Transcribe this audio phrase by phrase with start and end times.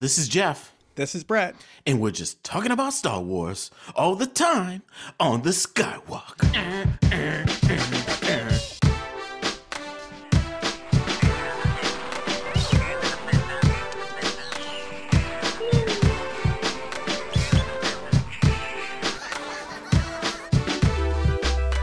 [0.00, 1.56] This is Jeff, This is Brett.
[1.86, 4.82] and we're just talking about Star Wars all the time
[5.18, 6.36] on the Skywalk.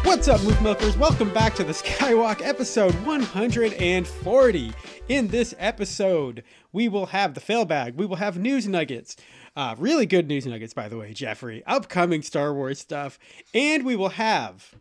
[0.04, 0.96] What's up, Moof Milkers?
[0.98, 4.72] Welcome back to the Skywalk episode 140.
[5.08, 6.44] In this episode,
[6.74, 7.94] we will have the fail bag.
[7.96, 9.16] We will have news nuggets.
[9.56, 11.64] Uh, really good news nuggets, by the way, Jeffrey.
[11.68, 13.20] Upcoming Star Wars stuff.
[13.54, 14.74] And we will have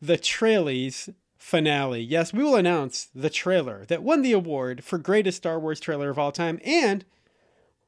[0.00, 2.00] the Trailies finale.
[2.00, 6.08] Yes, we will announce the trailer that won the award for greatest Star Wars trailer
[6.08, 6.58] of all time.
[6.64, 7.04] And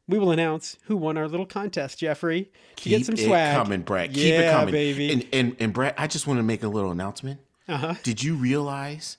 [0.06, 3.56] we will announce who won our little contest, Jeffrey, to Keep get some it swag.
[3.56, 4.12] coming, Brett.
[4.12, 5.10] Keep yeah, it coming, baby.
[5.12, 7.40] And, and and Brett, I just want to make a little announcement.
[7.66, 7.94] uh-huh.
[8.02, 9.16] Did you realize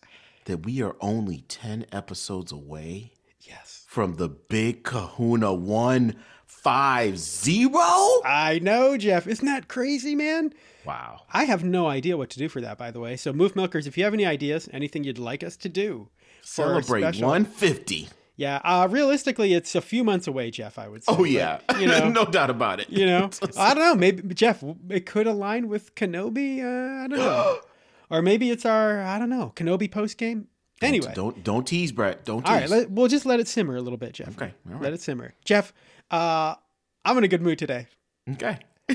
[0.49, 3.85] that we are only ten episodes away Yes.
[3.87, 7.79] from the big Kahuna one five zero?
[8.25, 9.27] I know, Jeff.
[9.27, 10.53] Isn't that crazy, man?
[10.85, 11.21] Wow.
[11.31, 13.15] I have no idea what to do for that, by the way.
[13.15, 16.09] So, Moof Milkers, if you have any ideas, anything you'd like us to do,
[16.41, 16.45] for
[16.81, 18.09] Celebrate special- one fifty.
[18.35, 20.79] Yeah, uh, realistically, it's a few months away, Jeff.
[20.79, 21.13] I would say.
[21.15, 22.89] Oh yeah, But, you know, no doubt about it.
[22.89, 23.95] you know, I don't know.
[23.95, 26.61] Maybe Jeff, it could align with Kenobi.
[26.63, 27.57] Uh, I don't know,
[28.09, 30.47] or maybe it's our I don't know Kenobi post game.
[30.81, 32.23] Anyway, don't don't tease, Brett.
[32.23, 32.49] Don't tease.
[32.49, 34.29] all right, let, we'll just let it simmer a little bit, Jeff.
[34.29, 34.81] Okay, right.
[34.81, 35.73] let it simmer, Jeff.
[36.09, 36.55] Uh,
[37.03, 37.87] I'm in a good mood today,
[38.31, 38.59] okay.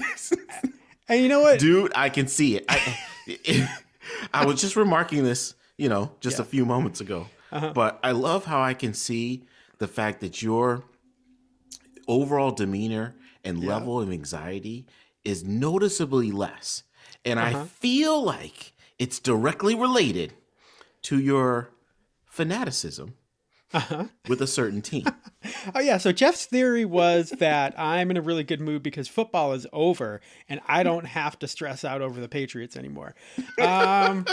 [1.09, 1.59] and you know what?
[1.61, 2.65] Dude, I can see it.
[2.69, 3.69] I,
[4.35, 7.27] I was just remarking this, you know, just a few moments ago.
[7.53, 7.73] Uh-huh.
[7.75, 9.45] But I love how I can see
[9.79, 10.85] the fact that your
[12.09, 14.87] overall demeanor and level of anxiety
[15.25, 16.83] is noticeably less.
[17.25, 17.61] And Uh-huh.
[17.61, 20.35] I feel like it's directly related
[21.03, 21.71] to your
[22.27, 23.15] fanaticism
[23.73, 24.05] Uh-huh.
[24.29, 25.05] with a certain team.
[25.75, 29.53] Oh yeah, so Jeff's theory was that I'm in a really good mood because football
[29.53, 33.15] is over and I don't have to stress out over the Patriots anymore.
[33.61, 34.25] Um,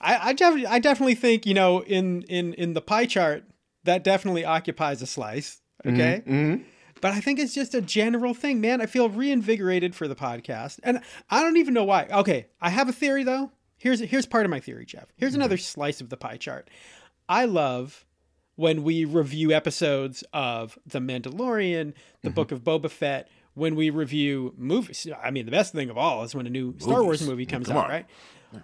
[0.00, 3.44] I, I, def- I definitely think you know in in in the pie chart
[3.84, 5.60] that definitely occupies a slice.
[5.86, 6.22] Okay.
[6.26, 6.64] Mhm.
[7.00, 8.80] But I think it's just a general thing, man.
[8.80, 12.06] I feel reinvigorated for the podcast, and I don't even know why.
[12.10, 13.50] Okay, I have a theory though.
[13.76, 15.06] Here's here's part of my theory, Jeff.
[15.16, 15.42] Here's mm-hmm.
[15.42, 16.70] another slice of the pie chart.
[17.28, 18.06] I love
[18.56, 21.92] when we review episodes of The Mandalorian,
[22.22, 22.34] The mm-hmm.
[22.34, 25.06] Book of Boba Fett, when we review movies.
[25.22, 27.68] I mean, the best thing of all is when a new Star Wars movie comes
[27.68, 27.90] Come out, on.
[27.90, 28.06] right?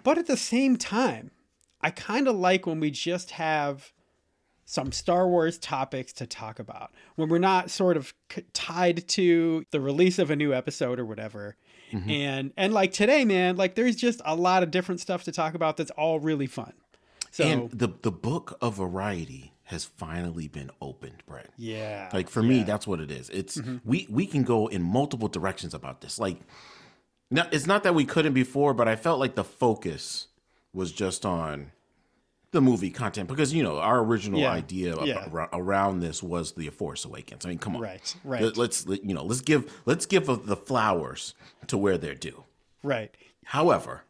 [0.03, 1.31] But at the same time,
[1.81, 3.91] I kind of like when we just have
[4.65, 9.65] some Star Wars topics to talk about when we're not sort of c- tied to
[9.71, 11.55] the release of a new episode or whatever.
[11.91, 12.09] Mm-hmm.
[12.09, 15.53] And and like today, man, like there's just a lot of different stuff to talk
[15.53, 16.73] about that's all really fun.
[17.31, 21.49] So and the the book of variety has finally been opened, Brett.
[21.57, 23.29] yeah, Like for me, that's what it is.
[23.29, 23.77] It's Mm-hmm.
[23.85, 26.19] we we can go in multiple directions about this.
[26.19, 26.37] Like,
[27.31, 30.27] now it's not that we couldn't before, but I felt like the focus
[30.73, 31.71] was just on
[32.53, 34.51] the movie content because you know our original Yeah.
[34.51, 35.27] idea Yeah.
[35.33, 37.45] ar- around this was the Force Awakens.
[37.45, 38.41] I mean, come on, Right, right.
[38.41, 41.33] Let- Let's you know, let's give let's give the flowers
[41.67, 42.45] to where they're due.
[42.81, 43.13] right.
[43.47, 44.03] However,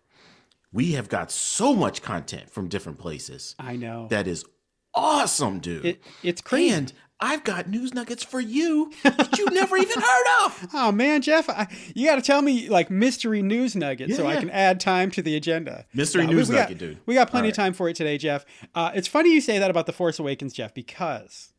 [0.72, 4.46] we have got so much content from different places I know that is
[4.94, 5.86] awesome, dude.
[5.86, 6.70] it, it's crazy.
[6.76, 10.68] And I've got news nuggets for you that you've never even heard of.
[10.74, 14.36] Oh man, Jeff, I, you got to tell me like mystery news nuggets so I
[14.36, 15.86] can add time to the agenda.
[15.94, 16.98] Mystery we- news we got- nugget, dude.
[17.06, 18.46] We got plenty All of time for it today, Jeff.
[18.76, 21.54] Uh, it's funny you say that about the Force Awakens, Jeff, because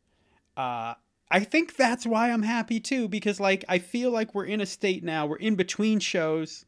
[0.59, 0.95] uh,
[1.31, 3.09] I think that's why I'm happy too.
[3.09, 6.67] Because like I feel like we're in a state now, we're in between shows,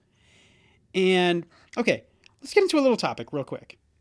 [0.94, 1.44] and
[1.76, 2.04] okay,
[2.40, 3.78] let's get into a little topic real quick.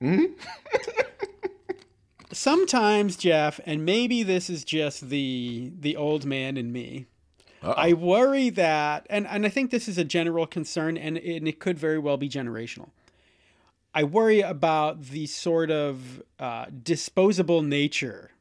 [2.35, 7.05] Sometimes, Jeff, and maybe this is just the the old man in me.
[7.63, 11.59] I worry that, and, and I think this is a general concern, and, and it
[11.59, 12.89] could very well be generational.
[13.93, 18.31] I worry about the sort of uh, disposable nature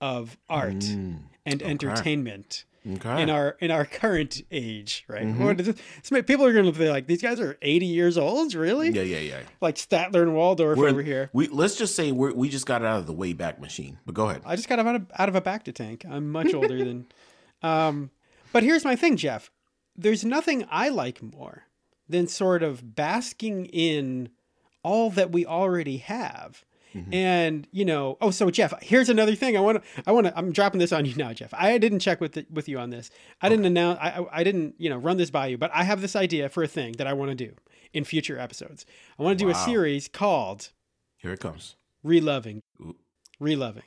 [0.00, 3.22] of art and entertainment Okay.
[3.22, 5.24] in our in our current age, right?
[5.26, 5.78] What is it?
[6.02, 8.90] So people are going to be like, these guys are eighty years old, really?
[8.90, 9.40] yeah, yeah, yeah.
[9.60, 11.30] Like Statler and Waldorf We're- over here.
[11.32, 13.98] We let's just say we we just got out of the way back Machine.
[14.04, 14.42] But go ahead.
[14.44, 16.04] I just got out of out of a back to tank.
[16.08, 17.06] I'm much older than.
[17.62, 18.10] Um,
[18.52, 19.50] but here's my thing, Jeff.
[19.96, 21.64] There's nothing I like more
[22.08, 24.30] than sort of basking in
[24.82, 26.64] all that we already have.
[27.12, 29.56] And you know, oh, so Jeff, here's another thing.
[29.56, 31.52] I want to, I want to, I'm dropping this on you now, Jeff.
[31.54, 33.10] I didn't check with the, with you on this.
[33.40, 36.00] I didn't announce, I, I didn't, you know, run this by you, but I have
[36.02, 37.54] this idea for a thing that I want to do
[37.94, 38.84] in future episodes.
[39.18, 40.70] I want to do a series called
[41.16, 41.76] Here it comes.
[42.02, 42.60] Reloving.
[42.80, 42.96] Ooh.
[43.40, 43.84] Reloving.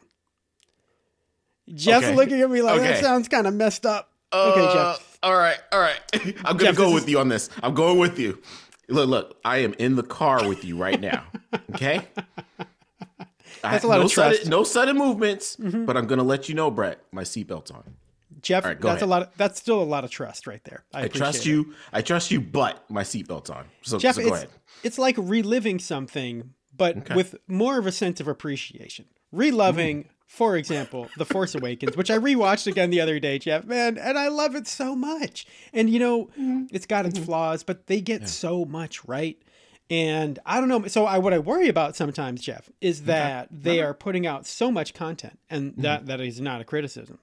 [1.74, 2.16] Jeff's Okay.
[2.16, 3.02] looking at me like that Okay.
[3.02, 4.12] sounds kind of messed up.
[4.34, 5.20] okay, Uh, Jeff.
[5.24, 6.00] All right, all right.
[6.46, 7.50] I'm gonna Jeff, go with is- you on this.
[7.64, 8.42] I'm going with you.
[8.88, 9.40] Look, look.
[9.44, 11.24] I am in the car with you right now.
[11.74, 12.02] Okay.
[13.72, 14.30] That's a lot no of trust.
[14.30, 14.36] Mm-hmm.
[14.38, 17.00] Sudden, no sudden movements, but I'm gonna let you know, Brett.
[17.12, 17.96] My seatbelt's on.
[18.42, 19.24] Jeff, right, that's a lot.
[19.24, 20.84] Of, that's still a lot of trust right there.
[20.94, 21.68] I, I trust appreciate it.
[21.68, 21.74] you.
[21.94, 23.66] I trust you, but my seatbelt's on.
[23.82, 24.16] So, Jeff.
[24.16, 24.50] so go it's ahead.
[24.84, 29.06] it's like reliving something, but with more of a sense of appreciation.
[29.32, 33.66] Reloving, for example, The Force Awakens, which I rewatched again the other day, Jeff.
[33.66, 35.46] Man, and I love it so much.
[35.74, 36.30] And you know,
[36.72, 39.42] it's got its flaws, but they get so much right.
[39.90, 40.88] And I don't know.
[40.88, 43.90] So I what I worry about sometimes, Jeff, is that they uh-huh.
[43.90, 45.82] are putting out so much content, and mm-hmm.
[45.82, 47.20] that that is not a criticism.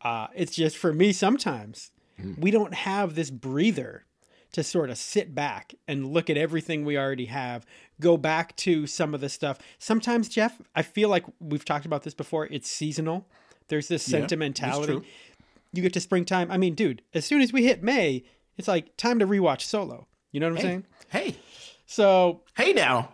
[0.00, 2.40] Uh, it's just for me sometimes mm-hmm.
[2.40, 4.04] we don't have this breather
[4.52, 7.64] to sort of sit back and look at everything we already have,
[8.00, 9.58] go back to some of the stuff.
[9.78, 12.46] Sometimes, Jeff, I feel like we've talked about this before.
[12.50, 13.26] It's seasonal.
[13.68, 15.00] There's this Yeah, sentimentality.
[15.72, 16.50] You get to springtime.
[16.50, 18.24] I mean, dude, as soon as we hit May,
[18.58, 20.06] it's like time to rewatch Solo.
[20.32, 20.86] You know what I'm saying?
[21.08, 21.36] Hey,
[21.86, 23.10] So, hey, now.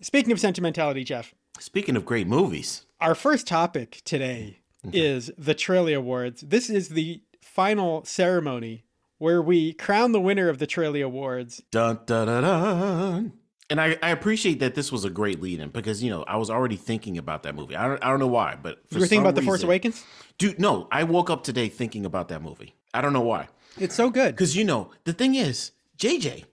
[0.00, 4.58] speaking of sentimentality, Jeff, Speaking of great movies, our first topic today
[4.92, 6.42] is the Trailie Awards.
[6.42, 8.84] This is the final ceremony
[9.18, 11.62] where we crown the winner of the Trailie Awards.
[11.70, 13.32] dun dun dun dun.
[13.70, 16.50] And I, I appreciate that this was a great lead-in because you know I was
[16.50, 17.76] already thinking about that movie.
[17.76, 20.04] I don't I don't know why, but for You were thinking about The Force Awakens?
[20.38, 20.58] dude.
[20.58, 22.74] No, I woke up today thinking about that movie.
[22.92, 23.48] I don't know why.
[23.78, 24.34] It's so good.
[24.34, 26.44] Because you know the thing is, JJ,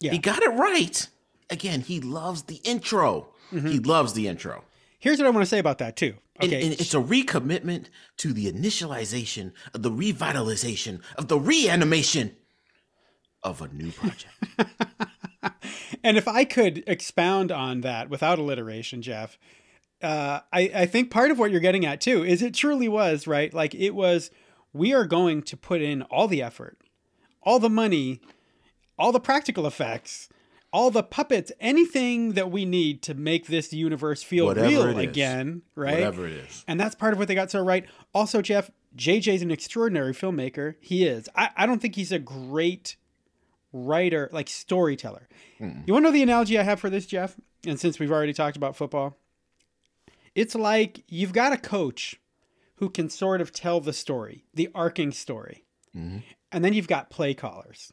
[0.00, 0.12] Yeah.
[0.12, 1.06] he got it right.
[1.50, 3.28] Again, he loves the intro.
[3.52, 3.68] Mm-hmm.
[3.68, 4.64] He loves the intro.
[4.98, 6.14] Here's what I want to say about that too.
[6.40, 6.62] And, Okay.
[6.64, 7.86] and it's a recommitment
[8.18, 12.36] to the initialization of the revitalization of the reanimation
[13.42, 14.34] of a new project.
[16.04, 19.36] And if I could expound on that without alliteration, Jeff,
[20.02, 23.26] uh, I, I think part of what you're getting at too is it truly was,
[23.26, 23.52] right?
[23.52, 24.30] Like it was,
[24.72, 26.78] we are going to put in all the effort,
[27.42, 28.20] all the money,
[28.98, 30.28] all the practical effects,
[30.72, 35.62] all the puppets, anything that we need to make this universe feel Whatever real again,
[35.74, 35.94] right?
[35.94, 36.64] Whatever it is.
[36.68, 37.86] And that's part of what they got so right.
[38.14, 40.74] Also, Jeff, JJ's an extraordinary filmmaker.
[40.80, 41.28] He is.
[41.34, 42.96] I, I don't think he's a great
[43.72, 45.28] writer, like storyteller.
[45.86, 47.36] You want to know the analogy I have for this, Jeff?
[47.66, 49.16] And since we've already talked about football,
[50.34, 52.20] it's like you've got a coach
[52.76, 55.64] who can sort of tell the story, the arcing story.
[55.96, 56.18] Mm-hmm.
[56.52, 57.92] And then you've got play callers.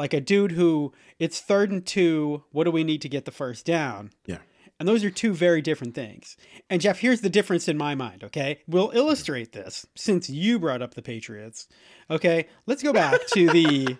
[0.00, 3.30] Like a dude who it's third and two, what do we need to get the
[3.30, 4.12] first down?
[4.24, 4.38] Yeah.
[4.78, 6.38] And those are two very different things.
[6.70, 8.62] And Jeff, here's the difference in my mind, okay?
[8.66, 11.68] We'll illustrate this since you brought up the Patriots.
[12.08, 12.46] Okay?
[12.64, 13.98] Let's go back to the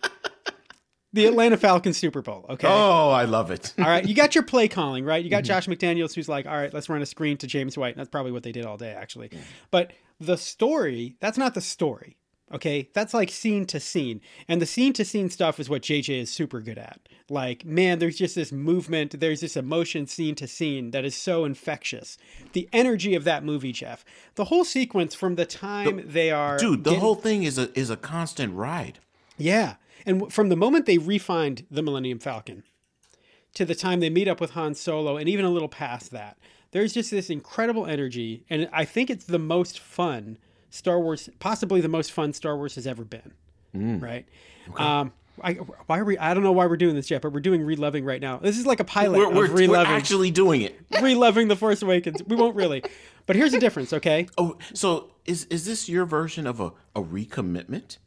[1.13, 2.67] the Atlanta Falcons Super Bowl, okay?
[2.67, 3.75] Oh, I love it.
[3.79, 5.23] All right, you got your play calling, right?
[5.23, 5.49] You got mm-hmm.
[5.49, 8.09] Josh McDaniels who's like, "All right, let's run a screen to James White." And that's
[8.09, 9.29] probably what they did all day actually.
[9.71, 12.17] But the story, that's not the story.
[12.53, 12.89] Okay?
[12.95, 14.21] That's like scene to scene.
[14.49, 17.01] And the scene to scene stuff is what JJ is super good at.
[17.29, 21.45] Like, man, there's just this movement, there's this emotion scene to scene that is so
[21.45, 22.19] infectious.
[22.53, 24.05] The energy of that movie, Jeff.
[24.35, 27.71] The whole sequence from the time they are Dude, the getting- whole thing is a
[27.79, 28.99] is a constant ride.
[29.39, 29.77] yeah.
[30.07, 32.63] And from the moment they refined the Millennium Falcon
[33.55, 36.39] to the time they meet up with Han Solo and even a little past that,
[36.73, 38.45] there's just this incredible energy.
[38.49, 40.39] And I think it's the most fun
[40.71, 43.33] Star Wars, possibly the most fun Star Wars has ever been.
[43.75, 44.27] Right?
[44.77, 46.19] Um, I, why are we?
[46.19, 48.39] I don't know why we're doing this yet, but we're doing reloving right now.
[48.39, 50.79] This is like a pilot We're, of we're, reloving, we're actually doing it.
[51.03, 52.23] reloving the Force Awakens.
[52.25, 52.83] We won't really,
[53.27, 53.93] but here's the difference.
[53.93, 57.99] Okay, Oh, so is is this your version of a, a recommitment?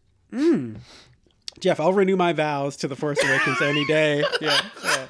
[1.60, 4.24] Jeff, I'll renew my vows to the Force Awakens any day.
[4.42, 4.62] Yeah.
[4.84, 5.08] yeah.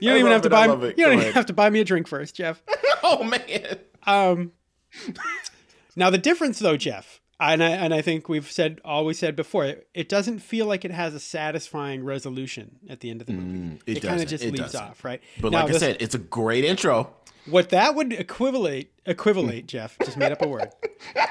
[0.00, 0.86] You don't even have to it, I buy.
[0.86, 0.98] it.
[0.98, 2.62] You don't even have to buy me a drink first, Jeff.
[3.02, 3.78] Oh man.
[4.06, 4.52] Um,
[5.96, 9.64] now the difference, though, Jeff, and I and I think we've said always said before,
[9.64, 13.32] it, it doesn't feel like it has a satisfying resolution at the end of the
[13.34, 13.58] movie.
[13.58, 14.80] Mm, it kind of just it leaves doesn't.
[14.82, 15.20] off, right?
[15.40, 17.12] But Now, like I said, it's a great intro.
[17.46, 20.68] what that would equivalate equivalate, Jeff, just made up a word.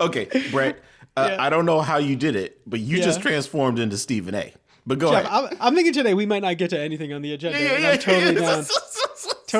[0.00, 0.78] Okay, Brett.
[1.16, 1.42] Uh, Yeah.
[1.44, 4.52] I don't know how you did it, but you just transformed into Stephen A.
[4.86, 5.52] But go Jeff, ahead.
[5.52, 7.58] I'm, I'm thinking today we might not get to anything on the agenda.
[7.58, 8.64] and I'm totally down,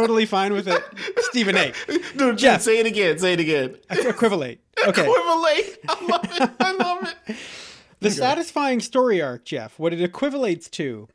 [0.01, 0.83] totally fine with it.
[1.31, 1.73] Stephen A.
[2.17, 2.63] Dude, Jeff.
[2.63, 3.19] say it again.
[3.19, 3.77] Say it again.
[3.91, 4.61] Equivalate.
[4.87, 5.03] Okay.
[5.03, 5.79] Equivalent.
[5.89, 6.51] I love it.
[6.61, 7.37] I love it.
[8.01, 11.09] The satisfying story arc, Jeff, what it equivalates to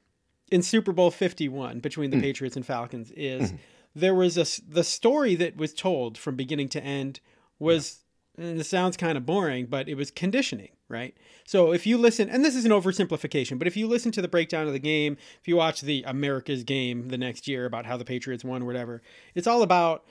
[0.52, 2.24] in Super Bowl 51 between the Hmm.
[2.24, 3.54] Patriots and Falcons is
[3.96, 7.20] there was a s- the story that was told from beginning to end
[7.60, 8.00] was
[8.40, 11.16] and this sounds kind of boring, but it was conditioning, right?
[11.46, 14.28] So if you listen, and this is an oversimplification, but if you listen to the
[14.28, 17.98] breakdown of the game, if you watch the America's game the next year about how
[17.98, 19.02] the Patriots won, whatever,
[19.36, 20.06] it's all about,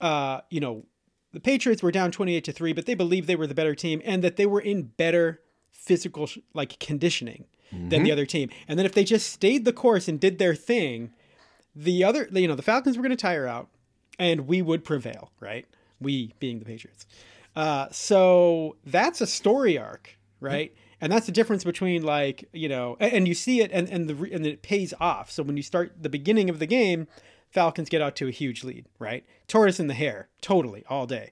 [0.00, 0.84] uh, you know,
[1.32, 4.00] the Patriots were down 28 to 3, but they believed they were the better team
[4.04, 5.40] and that they were in better
[5.72, 7.46] physical like conditioning
[7.88, 8.50] than the other team.
[8.68, 11.12] And then if they just stayed the course and did their thing,
[11.74, 13.68] the other you know, the Falcons were going to tire out
[14.18, 15.66] and we would prevail, right?
[16.00, 17.06] We being the Patriots.
[17.56, 20.74] Uh, so that's a story arc, right?
[21.00, 24.08] And that's the difference between like you know, and, and you see it, and and
[24.08, 25.30] the and it pays off.
[25.30, 27.06] So when you start the beginning of the game,
[27.50, 29.24] Falcons get out to a huge lead, right?
[29.46, 31.30] Tortoise in the hare, totally all day.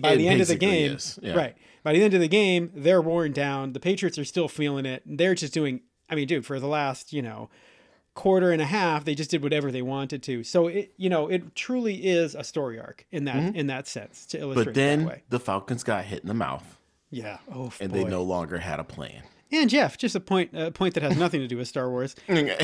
[0.00, 1.34] By It the end of the game, yeah.
[1.34, 1.56] right?
[1.82, 3.72] By the end of the game, they're worn down.
[3.72, 5.02] The Patriots are still feeling it.
[5.06, 5.80] They're just doing.
[6.10, 7.48] I mean, dude, for the last you know
[8.14, 10.44] quarter and a half, they just did whatever they wanted to.
[10.44, 14.26] So it you know it truly is a story arc in that in that sense
[14.26, 16.78] to illustrate But then the Falcons got hit in the mouth,
[17.10, 17.38] Yeah.
[17.54, 17.98] Oh, and boy.
[17.98, 19.22] they no longer had a plan.
[19.54, 22.16] And Jeff, just a point a point that has nothing to do with Star Wars.
[22.28, 22.56] yeah,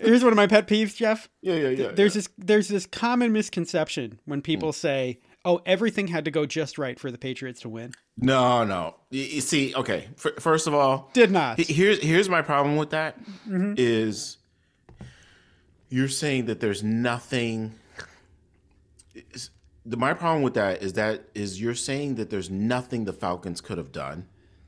[0.00, 1.28] Here's one of my pet peeves, Jeff.
[1.42, 1.68] yeah, yeah.
[1.70, 6.46] Yeah there's this there's this common misconception when people say, "Oh, everything had to go
[6.46, 8.96] just right for the Patriots to win." no, no.
[9.10, 10.08] You, see, okay.
[10.24, 11.58] f- first of all, Did not.
[11.58, 13.74] here's here's my problem with that Mm-hmm.
[13.76, 14.36] is
[15.90, 17.74] you're saying that there's nothing.
[19.84, 23.60] The, my problem with that is that is you're saying that there's nothing the Falcons
[23.60, 24.26] could have done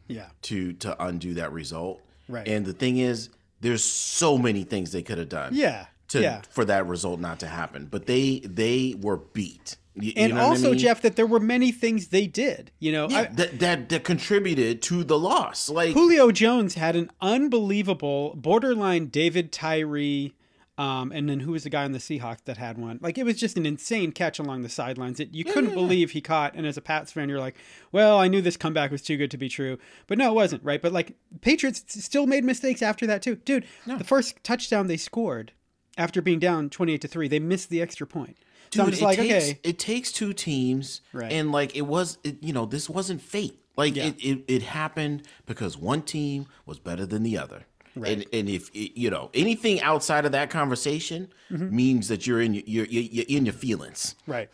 [0.09, 0.27] Yeah.
[0.43, 2.01] to to undo that result.
[2.29, 2.47] Right.
[2.49, 3.29] And the thing is,
[3.61, 5.55] there's so many things they could have done.
[5.55, 5.87] Yeah.
[6.09, 6.43] To yeah.
[6.51, 9.77] for that result not to happen, but they they were beat.
[9.95, 10.79] You- you And know what I also, mean?
[10.79, 12.71] Jeff, that there were many things they did.
[12.79, 15.69] You know, Yeah, I, that, that that contributed to the loss.
[15.69, 20.33] Like Julio Jones had an unbelievable borderline David Tyree.
[20.79, 22.99] Um, and then who was the guy on the Seahawks that had one?
[23.03, 26.23] Like it was just an insane catch along the sidelines that you couldn't believe he
[26.23, 26.55] caught.
[26.55, 27.57] And as a Pats fan, you're like,
[27.93, 30.65] well, I knew this comeback was too good to be true, but no, it wasn't,
[30.65, 30.81] right?
[30.81, 31.13] But like
[31.43, 33.67] Patriots still made mistakes after that too, dude.
[33.87, 35.53] The first touchdown they scored
[35.99, 38.39] after being down 28 to three, they missed the extra point.
[38.71, 41.31] So Dude, it like, takes, okay, it takes two teams, Right.
[41.31, 43.59] and like it was, it, you know, this wasn't fate.
[43.77, 44.05] Like Yeah.
[44.07, 47.65] it, it, it happened because one team was better than the other.
[47.95, 51.77] And and if you know anything outside of that conversation Mm-hmm.
[51.77, 54.15] means that you're in your you're, you're you're in your feelings.
[54.27, 54.49] Right.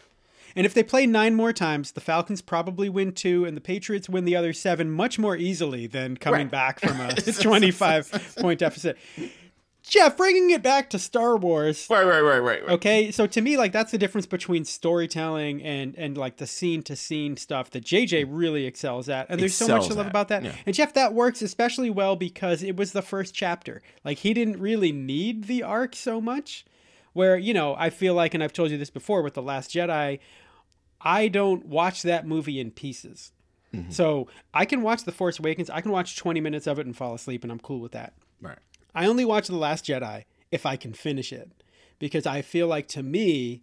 [0.56, 4.08] And if they play nine more times, the Falcons probably win two, and the Patriots
[4.08, 6.50] win the other seven much more easily than coming Right.
[6.50, 8.98] back from a 25 point deficit.
[9.88, 11.86] Jeff, bringing it back to Star Wars.
[11.88, 12.62] Right, right, right, right.
[12.62, 12.72] right.
[12.74, 16.82] Okay, so to me, like that's the difference between storytelling and and like the scene
[16.84, 20.06] to scene stuff that JJ really excels at, and there's so much to Excels love
[20.06, 20.44] at, about that.
[20.44, 20.54] yeah.
[20.66, 23.82] And Jeff, that works especially well because it was the first chapter.
[24.04, 26.64] Like he didn't really need the arc so much.
[27.14, 29.70] Where you know, I feel like, and I've told you this before with the Last
[29.70, 30.20] Jedi,
[31.00, 33.32] I don't watch that movie in pieces.
[33.74, 33.90] Mm-hmm.
[33.90, 35.68] So I can watch The Force Awakens.
[35.70, 38.14] I can watch 20 minutes of it and fall asleep, and I'm cool with that.
[38.40, 38.58] Right.
[38.94, 41.50] I only watch The Last Jedi if I can finish it
[41.98, 43.62] because I feel like to me,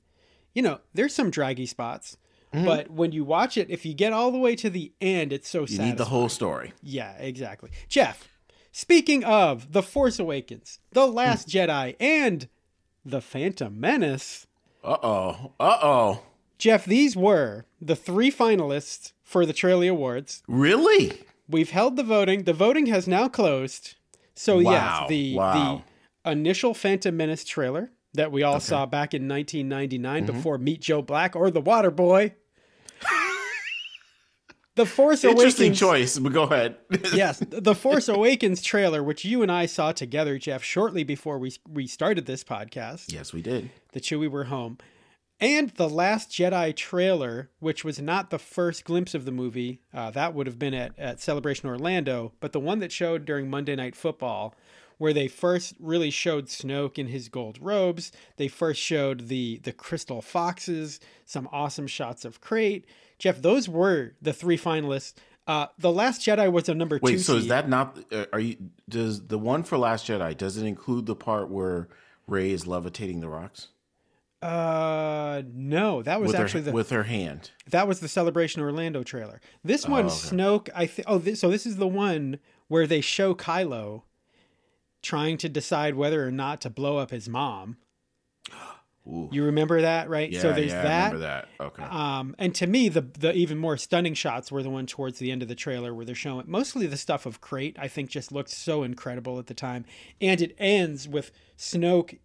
[0.53, 2.17] you know, there's some draggy spots,
[2.53, 5.50] but when you watch it, if you get all the way to the end, it's
[5.50, 5.89] so You satisfying.
[5.89, 6.72] need the whole story.
[6.82, 7.70] Yeah, exactly.
[7.89, 8.29] Jeff,
[8.72, 12.48] speaking of The Force Awakens, The Last Jedi, and
[13.03, 14.48] The Phantom Menace,
[14.86, 15.51] Uh oh.
[15.60, 16.22] Uh oh.
[16.58, 20.41] Jeff, these were the three finalists for the Trailie Awards.
[20.48, 21.12] Really?
[21.50, 22.44] We've held the voting.
[22.44, 23.96] The voting has now closed.
[24.36, 25.84] So Wow, yes, the wow.
[26.25, 30.36] the initial Phantom Menace trailer that we all saw back in 1999 Mm-hmm.
[30.36, 32.34] before Meet Joe Black or The Water Boy.
[34.75, 35.80] the Force Interesting Awakens.
[35.80, 36.75] choice, but go ahead.
[37.13, 41.54] yes, the Force Awakens trailer, which you and I saw together, Jeff, shortly before we
[41.70, 43.12] we started this podcast.
[43.12, 43.70] yes, we did.
[43.94, 44.77] the Chewie were home.
[45.39, 50.10] And the Last Jedi trailer, which was not the first glimpse of the movie, uh,
[50.12, 53.75] that would have been at, at Celebration Orlando, but the one that showed during Monday
[53.75, 54.56] Night Football,
[54.98, 58.13] where they first really showed Snoke in his gold robes.
[58.38, 62.86] They first showed the the crystal foxes, some awesome shots of Crait.
[63.20, 65.15] Jeff, those were the three finalists.
[65.48, 67.04] Uh, the Last Jedi was a number two.
[67.04, 68.00] Wait, so is that not?
[68.12, 68.56] uh, Are you?
[68.88, 71.89] Does the one for Last Jedi does it include the part where
[72.25, 73.68] Rey is levitating the rocks
[74.42, 77.51] Uh, no, that was with actually her the with her hand?
[77.70, 79.42] That was the Celebration Orlando trailer.
[79.63, 80.13] This one, okay.
[80.13, 80.70] Snoke.
[80.75, 84.04] I th- oh, this, so this is the one where they show Kylo
[85.01, 87.77] trying to decide whether or not to blow up his mom.
[89.08, 89.30] Ooh.
[89.32, 90.32] You remember that, right?
[90.32, 91.13] Yeah, so there's yeah, I that.
[91.13, 91.48] remember that.
[91.60, 91.84] Okay.
[91.84, 95.32] Um, and to me, the the even more stunning shots were the one towards the
[95.32, 97.77] end of the trailer where they're showing mostly the stuff of Crait.
[97.80, 99.86] I think just looked so incredible at the time,
[100.20, 102.18] and it ends with Snoke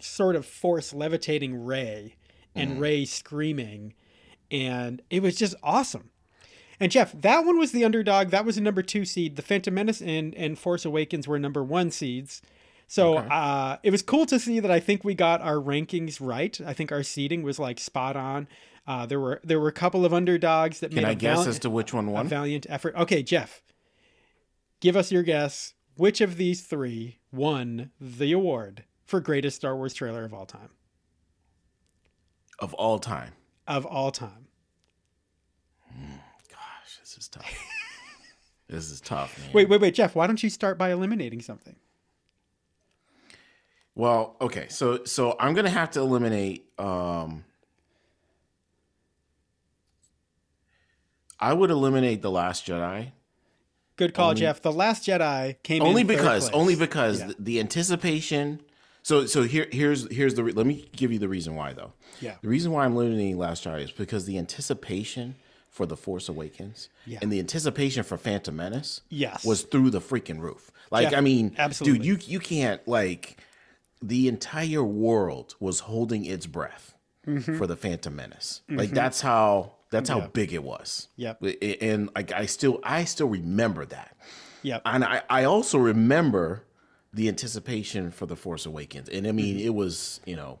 [0.00, 2.16] sort of force levitating Rey
[2.54, 3.94] and Rey screaming,
[4.50, 6.10] and it was just awesome.
[6.80, 8.28] And Jeff, that one was the underdog.
[8.30, 9.36] That was a number two seed.
[9.36, 12.42] The Phantom Menace and, and Force Awakens were number one seeds.
[12.86, 13.28] So Okay.
[13.30, 16.58] uh, it was cool to see that I think we got our rankings right.
[16.64, 18.46] I think our seeding was like spot on.
[18.86, 21.38] Uh, there were there were a couple of underdogs that Can made I a, guess
[21.40, 22.28] val- as to which one a won?
[22.28, 22.94] valiant effort.
[22.94, 23.60] Okay, Jeff,
[24.80, 25.74] give us your guess.
[25.96, 30.68] Which of these three won the award for greatest Star Wars trailer of all time?
[32.58, 33.32] Of all time.
[33.66, 34.48] Of all time.
[36.50, 37.68] Gosh, this is tough.
[38.68, 39.50] this is tough, man.
[39.52, 40.14] Wait, wait, wait, Jeff.
[40.14, 41.76] Why don't you start by eliminating something?
[43.94, 46.66] Well, okay, so so I'm gonna have to eliminate.
[46.78, 47.44] Um,
[51.40, 53.12] I would eliminate the Last Jedi
[53.96, 54.60] Good call, Only- Jeff.
[54.60, 56.54] The Last Jedi came only because place.
[56.54, 57.26] only because Yeah.
[57.28, 58.60] the, the anticipation.
[59.06, 61.92] So so here here's here's the re- let me give you the reason why though.
[62.20, 62.34] Yeah.
[62.42, 65.36] The reason why I'm eliminating Last Jedi is because the anticipation
[65.70, 67.20] for the Force Awakens Yeah.
[67.22, 69.44] and the anticipation for Phantom Menace Yes.
[69.44, 70.72] was through the freaking roof.
[70.90, 72.00] Like I mean, absolutely.
[72.00, 73.36] dude, you you can't like
[74.02, 76.92] the entire world was holding its breath
[77.58, 78.62] for the Phantom Menace.
[78.68, 80.24] Like that's how that's how Mm-hmm.
[80.24, 80.30] Yeah.
[80.32, 81.06] big it was.
[81.14, 81.44] Yep.
[81.80, 84.16] And like I still I still remember that.
[84.62, 84.82] Yep.
[84.84, 86.64] And I, I also remember
[87.16, 89.08] the anticipation for the Force Awakens.
[89.08, 90.58] And I mean, it was, you know,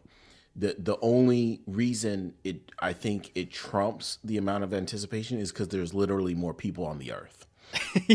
[0.56, 5.68] the the only reason it I think it trumps the amount of anticipation is because
[5.68, 7.46] there's literally more people on the earth.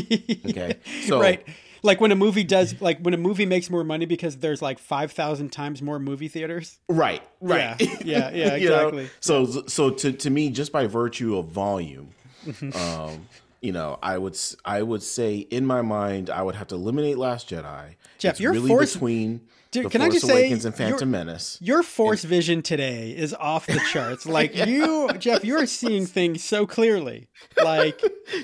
[0.50, 0.78] Okay.
[1.08, 1.46] So right.
[1.84, 4.80] Like when a movie does, like when a movie makes more money because there's like
[4.80, 6.80] five thousand times more movie theaters.
[6.90, 7.80] Right, right.
[7.80, 8.76] Yeah, yeah, yeah, You know?
[8.88, 9.10] exactly.
[9.20, 12.10] So, so to, to me, just by virtue of volume,
[12.46, 12.76] Mm-hmm.
[12.76, 13.28] um,
[13.62, 17.18] you know, I would I would say in my mind I would have to eliminate
[17.18, 17.96] Last Jedi.
[18.18, 19.42] Jeff, it's your really Force- between
[19.72, 21.58] Dude, the can I Force just say, Awakens and you're- Phantom Menace.
[21.62, 24.26] Your force vision today is off the charts.
[24.32, 27.30] Like you, Jeff, you're seeing things so clearly.
[27.64, 28.02] Like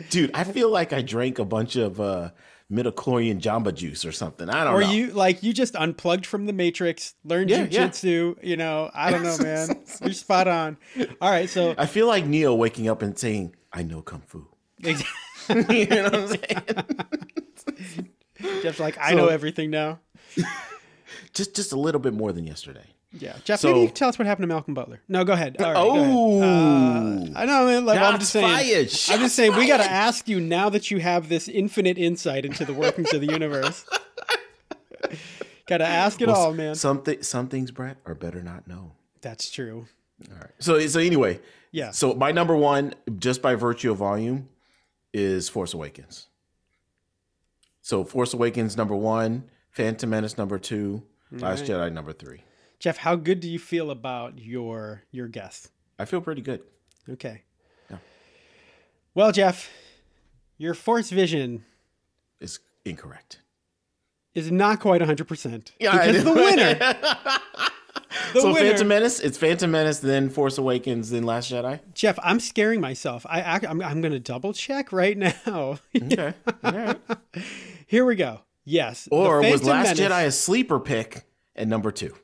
[0.10, 2.30] Dude, I feel like I drank a bunch of uh,
[2.72, 4.50] midichlorian Jamba juice or something.
[4.50, 4.88] I don't or know.
[4.88, 7.88] Or you like you just unplugged from the matrix, learned Yeah, yeah.
[7.88, 8.42] jujitsu.
[8.44, 9.70] You know, I don't know, man.
[10.02, 10.78] You're spot on.
[11.22, 14.48] All right, so I feel like Neo waking up and saying, "I know kung fu."
[14.84, 16.52] you know what I'm saying?
[18.62, 20.00] Jeff's like, I So- know everything now.
[21.34, 22.86] just just a little bit more than yesterday.
[23.14, 25.00] Yeah, Jeff, So- maybe you can tell us what happened to Malcolm Butler.
[25.08, 25.56] No, go ahead.
[25.60, 26.42] All right, go Oh.
[26.42, 27.30] ahead.
[27.36, 27.86] Uh, I know, man.
[27.86, 28.46] Like, I'm just saying.
[28.46, 29.56] I'm just saying.
[29.56, 33.14] We got to ask you now that you have this infinite insight into the workings
[33.14, 33.86] of the universe.
[35.68, 36.76] got to ask it all, man.
[36.76, 38.92] Something some things, Brett, are better not known.
[39.22, 39.88] That's true.
[40.30, 40.52] All right.
[40.60, 41.40] So so anyway,
[41.72, 41.92] Yeah.
[41.92, 44.50] So my number one, just by virtue of volume,
[45.14, 46.28] is Force Awakens.
[47.82, 52.44] So Force Awakens number one, Phantom Menace number two, Last Jedi number three.
[52.80, 55.70] Jeff, how good do you feel about your your guess?
[56.00, 56.62] I feel pretty good.
[57.10, 57.44] Okay.
[57.90, 57.98] Yeah.
[59.14, 59.70] Well, Jeff,
[60.58, 61.66] your force vision
[62.40, 63.42] is incorrect.
[64.36, 65.72] is not quite 100%.
[65.80, 66.78] Yeah, I because the winner,
[68.34, 71.80] so winner, Phantom Menace, it's Phantom Menace, then Force Awakens, then Last Jedi.
[71.94, 73.26] Jeff, I'm scaring myself.
[73.30, 75.80] I act, I'm, I'm going to double check right now.
[75.96, 76.34] Okay.
[76.64, 77.00] All right.
[77.88, 78.42] Here we go.
[78.64, 79.08] Yes.
[79.12, 81.24] Or was Last Menace- Jedi a sleeper pick
[81.56, 82.16] at number two?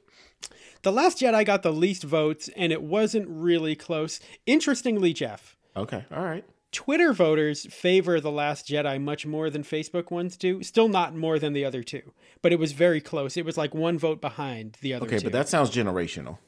[0.83, 4.19] The Last Jedi got the least votes, and it wasn't really close.
[4.45, 6.05] Interestingly, Jeff, Okay.
[6.11, 6.45] All right.
[6.73, 10.61] Twitter voters favor The Last Jedi much more than Facebook ones do.
[10.63, 13.37] Still not more than the other two, but it was very close.
[13.37, 15.23] It was like one vote behind the other Okay, two.
[15.25, 16.39] but that sounds generational.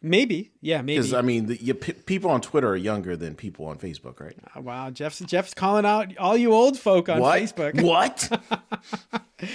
[0.00, 0.98] maybe, yeah, maybe.
[0.98, 4.20] Because I mean, the, you, p- people on Twitter are younger than people on Facebook,
[4.20, 4.36] right?
[4.54, 7.40] Oh, wow, Jeff's Jeff's calling out all you old folk on what?
[7.42, 7.80] Facebook.
[7.82, 8.30] What?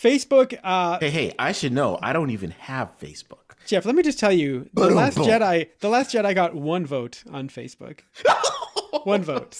[0.00, 1.98] Facebook, uh, hey, hey, I should know.
[2.02, 3.38] I don't even have Facebook.
[3.66, 3.86] Jeff.
[3.86, 5.16] Let me just tell you, the Boom, Last.
[5.16, 8.00] Jedi, the Last Jedi got one vote on Facebook.
[9.04, 9.58] one vote.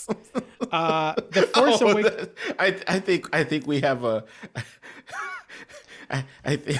[0.70, 2.28] Uh, the Force Oh, Awakens.
[2.58, 4.24] I, I think I think we have a.
[6.10, 6.78] I, I think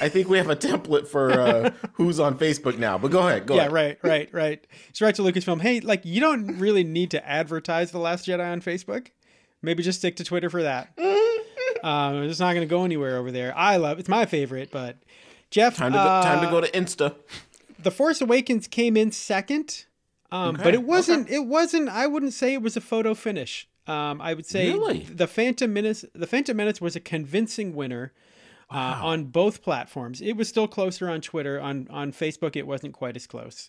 [0.00, 2.96] I think we have a template for uh, who's on Facebook now.
[2.96, 3.46] But go ahead.
[3.46, 3.72] Go Yeah, ahead.
[3.72, 4.66] right, right, right.
[4.88, 5.60] Just right to Lucasfilm.
[5.60, 9.08] Hey, like you don't really need to advertise the Last Jedi on Facebook.
[9.60, 10.88] Maybe just stick to Twitter for that.
[11.84, 13.56] um, it's not going to go anywhere over there.
[13.56, 14.96] I love it's my favorite, but
[15.50, 17.14] Jeff, Time to go, uh, time to go to Insta.
[17.78, 19.84] The Force Awakens came in second,
[20.34, 21.28] um, Okay, but it wasn't.
[21.30, 21.88] It wasn't.
[21.88, 23.68] I wouldn't say it was a photo finish.
[23.86, 25.00] Um, I would say Really?
[25.00, 26.04] the Phantom Menace.
[26.14, 28.12] The Phantom Menace was a convincing winner.
[28.70, 31.60] Uh, on both platforms, it was still closer on Twitter.
[31.60, 33.68] On on Facebook, it wasn't quite as close.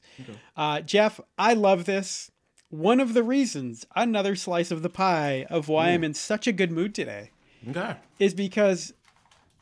[0.56, 2.32] Uh, Jeff, I love this.
[2.70, 6.52] One of the reasons, another slice of the pie of why I'm in such a
[6.52, 7.30] good mood today
[7.70, 7.96] Okay.
[8.20, 8.94] is because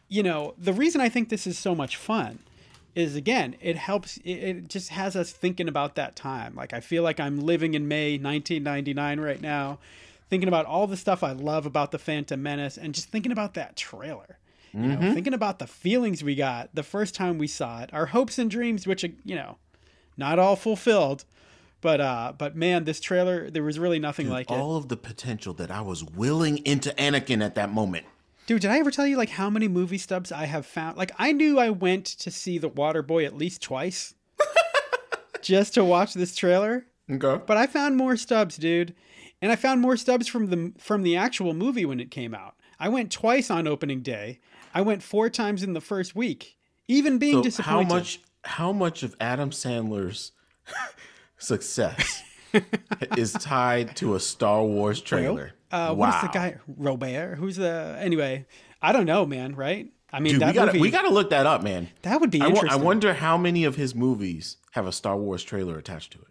[0.07, 2.39] you know the reason i think this is so much fun
[2.95, 7.03] is again it helps it, just has us thinking about that time like i feel
[7.03, 9.79] like i'm living in may 1999 right now
[10.29, 13.53] thinking about all the stuff i love about the phantom menace and just thinking about
[13.55, 14.37] that trailer
[14.73, 18.07] you know thinking about the feelings we got the first time we saw it our
[18.07, 19.57] hopes and dreams which you know
[20.17, 21.25] not all fulfilled
[21.81, 24.53] But uh, but man, this trailer there was really nothing like it.
[24.53, 28.05] All of the potential that I was willing into Anakin at that moment.
[28.45, 30.97] Dude, did I ever tell you like how many movie stubs I have found?
[30.97, 34.13] Like I knew I went to see The Water Boy at least twice
[35.41, 37.41] just to watch this trailer, Okay.
[37.45, 38.95] but I found more stubs, dude.
[39.41, 42.55] And I found more stubs from the from the actual movie when it came out.
[42.79, 44.39] I went twice on opening day.
[44.73, 46.57] I went four times in the first week.
[46.87, 47.89] Even being So how disappointed.
[47.89, 50.31] much how much of Adam Sandler's
[51.37, 52.23] success
[53.17, 55.51] is tied to a Star Wars trailer?
[55.73, 55.93] Uh, wow.
[55.93, 56.55] What's the guy?
[56.67, 57.35] Robert?
[57.37, 57.97] Who's the?
[57.99, 58.45] Anyway,
[58.81, 59.55] I don't know, man.
[59.55, 59.89] Right?
[60.11, 60.79] I mean, Dude, that we gotta movie.
[60.81, 61.89] we gotta look that up, man.
[62.03, 62.69] that would be I, interesting.
[62.71, 66.27] I wonder how many of his movies have a Star Wars trailer attached to it.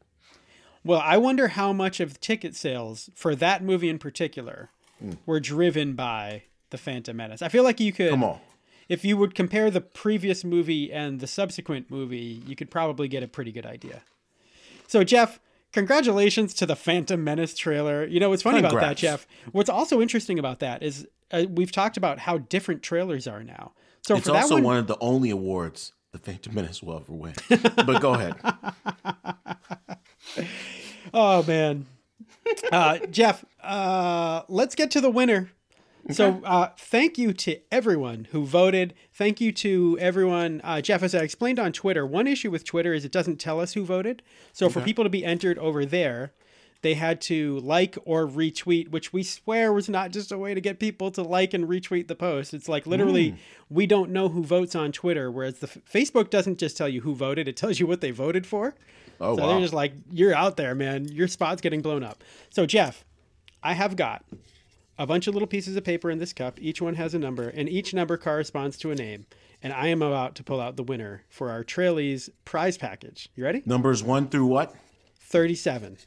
[0.85, 5.13] Well, I wonder how much of ticket sales for that movie in particular Hmm.
[5.27, 7.43] were driven by the Phantom Menace.
[7.43, 8.39] I feel like you could, Come on.
[8.89, 13.23] if you would compare the previous movie and the subsequent movie, you could probably get
[13.25, 14.03] a pretty good idea.
[14.87, 15.41] So, Jeff,
[15.73, 18.07] congratulations to the Phantom Menace trailer.
[18.07, 19.27] You know what's funny about that, Jeff?
[19.53, 23.73] What's also interesting about that is uh, we've talked about how different trailers are now.
[24.03, 26.97] So It's for that also one, one of the only awards the Phantom Menace will
[26.97, 27.35] ever win.
[27.49, 28.35] but go ahead.
[31.15, 31.87] Oh man,
[32.71, 33.45] uh, Jeff.
[33.63, 35.51] Uh, let's get to the winner.
[36.11, 38.95] So, uh, thank you to everyone who voted.
[39.13, 40.61] Thank you to everyone.
[40.65, 43.61] Uh, Jeff, as I explained on Twitter, one issue with Twitter is it doesn't tell
[43.61, 44.23] us who voted.
[44.53, 46.33] So, for people to be entered over there,
[46.83, 50.61] they had to like or retweet, which we swear was not just a way to
[50.61, 52.53] get people to like and retweet the post.
[52.53, 53.37] It's like literally,
[53.71, 57.15] we don't know who votes on Twitter, whereas the Facebook doesn't just tell you who
[57.15, 58.75] voted; it tells you what they voted for.
[59.21, 59.49] Oh So wow.
[59.51, 61.07] they're just like, you're out there, man.
[61.07, 62.25] Your spot's getting blown up.
[62.51, 63.05] So, Jeff,
[63.63, 64.25] I have got
[65.03, 66.59] a bunch of little pieces of paper in this cup.
[66.61, 69.27] Each one has a number, and each number corresponds to a name.
[69.63, 73.29] And I am about to pull out the winner for our Trailies prize package.
[73.35, 73.63] You ready?
[73.67, 74.75] Numbers one through what?
[75.21, 75.99] 37.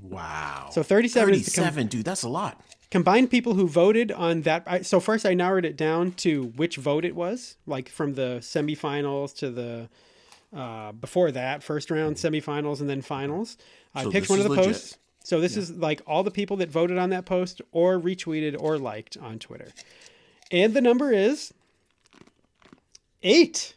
[0.00, 0.68] Wow.
[0.72, 2.04] So 37 is the com- 37, dude.
[2.04, 2.60] That's a lot.
[2.90, 4.62] combined people who voted on that.
[4.66, 8.38] I, so first, I narrowed it down to which vote it was, like from the
[8.40, 9.88] semifinals to the
[10.56, 13.56] uh, before that first round, semifinals, and then finals.
[13.94, 14.66] I So picked one of the legit.
[14.66, 14.96] posts.
[15.22, 18.78] So this is like all the people that voted on that post or retweeted or
[18.78, 19.68] liked on Twitter,
[20.50, 21.52] and the number is
[23.22, 23.74] eight.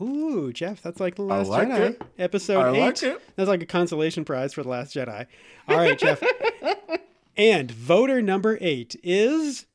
[0.00, 2.02] Ooh, Jeff, that's like the Last like Jedi it.
[2.18, 2.80] episode I eight.
[2.80, 3.20] like it.
[3.36, 5.26] That's like a consolation prize for the Last Jedi.
[5.68, 6.22] All right, Jeff.
[7.36, 9.66] and voter number eight is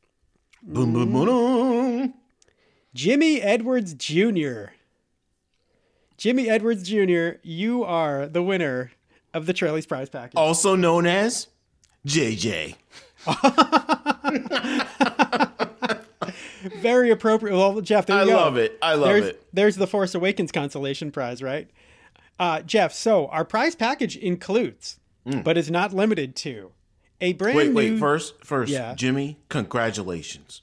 [0.63, 2.13] boom, boom, boom.
[2.95, 4.67] Jimmy Edwards Jr.
[6.17, 8.91] Jimmy Edwards Jr., you are the winner
[9.35, 10.33] of the Trailies prize package.
[10.37, 11.47] Also known as
[12.07, 12.75] JJ.
[16.79, 17.55] Very appropriate.
[17.55, 18.35] Well, Jeff, there you I go.
[18.37, 18.77] love it.
[18.81, 19.47] I love there's, it.
[19.53, 21.69] There's the Force Awakens consolation prize, right?
[22.39, 24.99] Uh, Jeff, so our prize package includes,
[25.43, 26.71] but is not limited to,
[27.21, 27.57] a brand Mm.
[27.57, 27.75] Wait, new.
[27.93, 27.99] wait.
[27.99, 28.93] First, first, Yeah.
[28.95, 30.61] Jimmy, congratulations.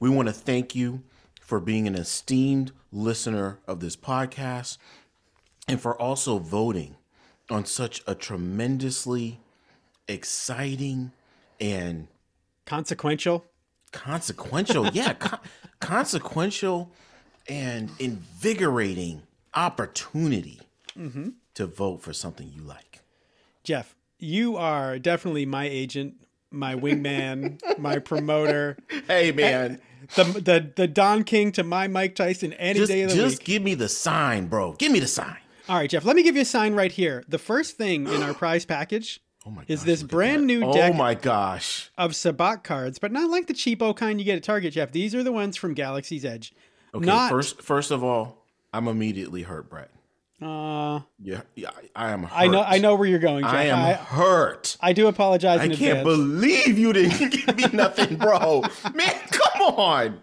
[0.00, 1.02] We want to thank you
[1.40, 4.78] for being an esteemed listener of this podcast
[5.68, 6.96] and for also voting
[7.52, 9.38] on such a tremendously
[10.08, 11.12] exciting
[11.60, 12.08] and
[12.66, 13.44] consequential.
[13.92, 15.38] consequential, yeah, con-
[15.80, 16.90] consequential
[17.48, 19.22] and invigorating
[19.54, 20.60] opportunity
[20.98, 21.30] Mm-hmm.
[21.54, 23.00] to vote for something you like.
[23.64, 26.16] Jeff, you are definitely my agent,
[26.50, 28.76] my wingman, my promoter,
[29.08, 29.80] Hey, man,
[30.16, 33.24] the, the the Don King to my Mike Tyson any just, day of the week.
[33.24, 34.74] just give me the sign, bro.
[34.74, 35.38] Give me the sign.
[35.72, 37.24] All right, Jeff, let me give you a sign right here.
[37.28, 40.92] The first thing in our prize package Oh my is this brand new deck.
[40.92, 41.90] Oh my gosh.
[41.96, 44.92] of Sabacc cards, but not like the cheapo kind you get at Target, Jeff.
[44.92, 46.52] These are the ones from Galaxy's Edge.
[46.94, 49.88] Okay, not first first of all, I'm immediately hurt, Brett.
[50.42, 52.32] uh, Yeah, yeah, I am hurt.
[52.38, 53.54] I know I know where you're going, Jeff.
[53.54, 54.76] I am I, hurt.
[54.78, 56.04] I do apologize I can't advance.
[56.04, 58.62] believe you didn't give me nothing, bro.
[58.94, 60.20] Man, come on.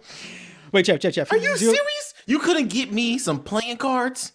[0.72, 1.32] Wait, Jeff, Jeff, Jeff.
[1.32, 2.14] Are you serious?
[2.28, 4.34] You couldn't get me some playing cards?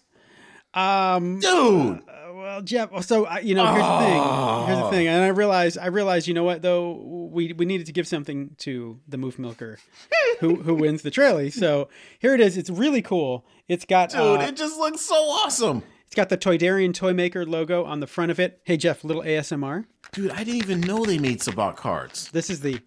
[0.75, 2.03] Um, Dude.
[2.33, 3.03] well, Jeff.
[3.05, 4.65] So I you know, here's the thing.
[4.67, 6.93] Here's the thing, and I realized, I realized, you know what though,
[7.31, 9.79] we we needed to give something to the Moof Milker,
[10.39, 11.49] who who wins the Trailie.
[11.49, 11.87] So
[12.19, 12.57] here it is.
[12.57, 13.45] It's really cool.
[13.67, 15.81] It's got Dude, uh, it just looks so awesome.
[16.05, 18.59] it's got the Toydarian Toy Maker logo on the front of it.
[18.63, 19.85] Hey Jeff, little ASMR.
[20.11, 22.29] Dude, I didn't even know they made Sabacc cards.
[22.31, 22.79] This is the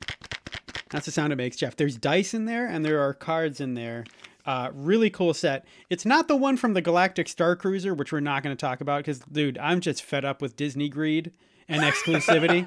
[0.91, 1.77] that's the sound it makes, Jeff.
[1.77, 4.05] There's dice in there and there are cards in there.
[4.49, 5.67] Uh, really cool set.
[5.91, 8.81] It's not the one from the Galactic Star Cruiser, which we're not going to talk
[8.81, 11.33] about because, dude, I'm just fed up with Disney greed
[11.69, 12.65] and exclusivity.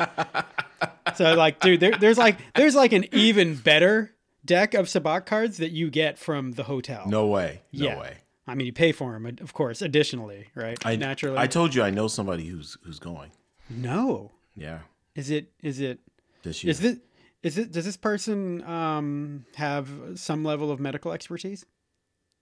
[1.16, 4.14] so, like, dude, there, there's like there's like an even better
[4.46, 7.06] deck of Sabacc cards that you get from the hotel.
[7.08, 7.62] No way.
[7.74, 8.00] No Yeah.
[8.00, 8.18] way.
[8.46, 9.82] I mean, you pay for them, of course.
[9.82, 10.78] Additionally, right?
[10.86, 11.38] I, Naturally.
[11.40, 13.32] I told you I know somebody who's who's going.
[13.70, 14.30] no.
[14.56, 14.80] Yeah.
[15.16, 15.48] Is it?
[15.64, 16.00] Is it?
[16.44, 16.70] This year.
[16.72, 16.98] Is this?
[17.44, 17.72] Is it?
[17.72, 21.66] Does this person um, have some level of medical expertise?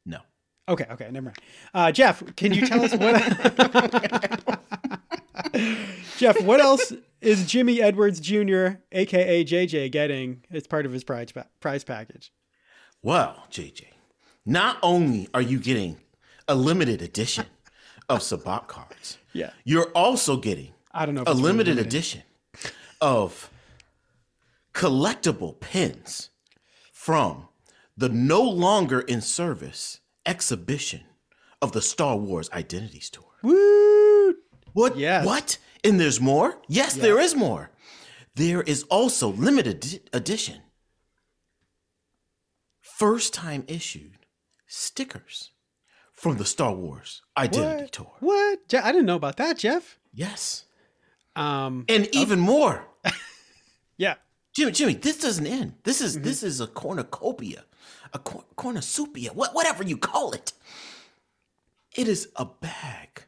[0.06, 0.20] no.
[0.68, 0.86] Okay.
[0.92, 1.10] Okay.
[1.10, 1.38] Never mind.
[1.74, 4.60] Uh, Jeff, can you tell us what?
[6.18, 11.32] Jeff, what else is Jimmy Edwards Jr., aka JJ, getting as part of his prize
[11.32, 12.32] pa- prize package?
[13.02, 13.86] Well, JJ,
[14.46, 15.98] not only are you getting
[16.48, 17.46] a limited edition
[18.08, 19.52] of Sabacc cards, Yeah.
[19.64, 21.24] you're also getting I don't know.
[21.26, 22.22] A really limited edition
[23.02, 23.50] of
[24.74, 26.30] collectible pins
[26.94, 27.48] from
[27.98, 31.02] the no longer in service exhibition
[31.62, 33.26] of the Star Wars Identities Tour.
[33.44, 34.36] Woo!
[34.74, 34.98] What?
[34.98, 35.26] Yes.
[35.26, 35.58] What?
[35.84, 36.62] And there's more?
[36.68, 37.72] Yes, there is more.
[38.36, 40.62] There is also limited edition,
[42.82, 44.26] first time issued
[44.68, 45.52] stickers
[46.14, 47.92] from the Star Wars Identity What?
[47.92, 48.12] Tour.
[48.20, 48.68] What?
[48.70, 49.98] Je- I didn't know about that, Jeff.
[50.14, 50.66] Yes.
[51.36, 51.86] Um.
[51.90, 52.86] And even more.
[53.98, 54.16] Yeah.
[54.60, 55.74] Jimmy, Jimmy, this doesn't end.
[55.84, 56.06] This Mm-hmm.
[56.06, 57.64] is this is a cornucopia,
[58.14, 60.52] a cor- cornucopia, what, whatever you call it.
[61.96, 63.24] It is a bag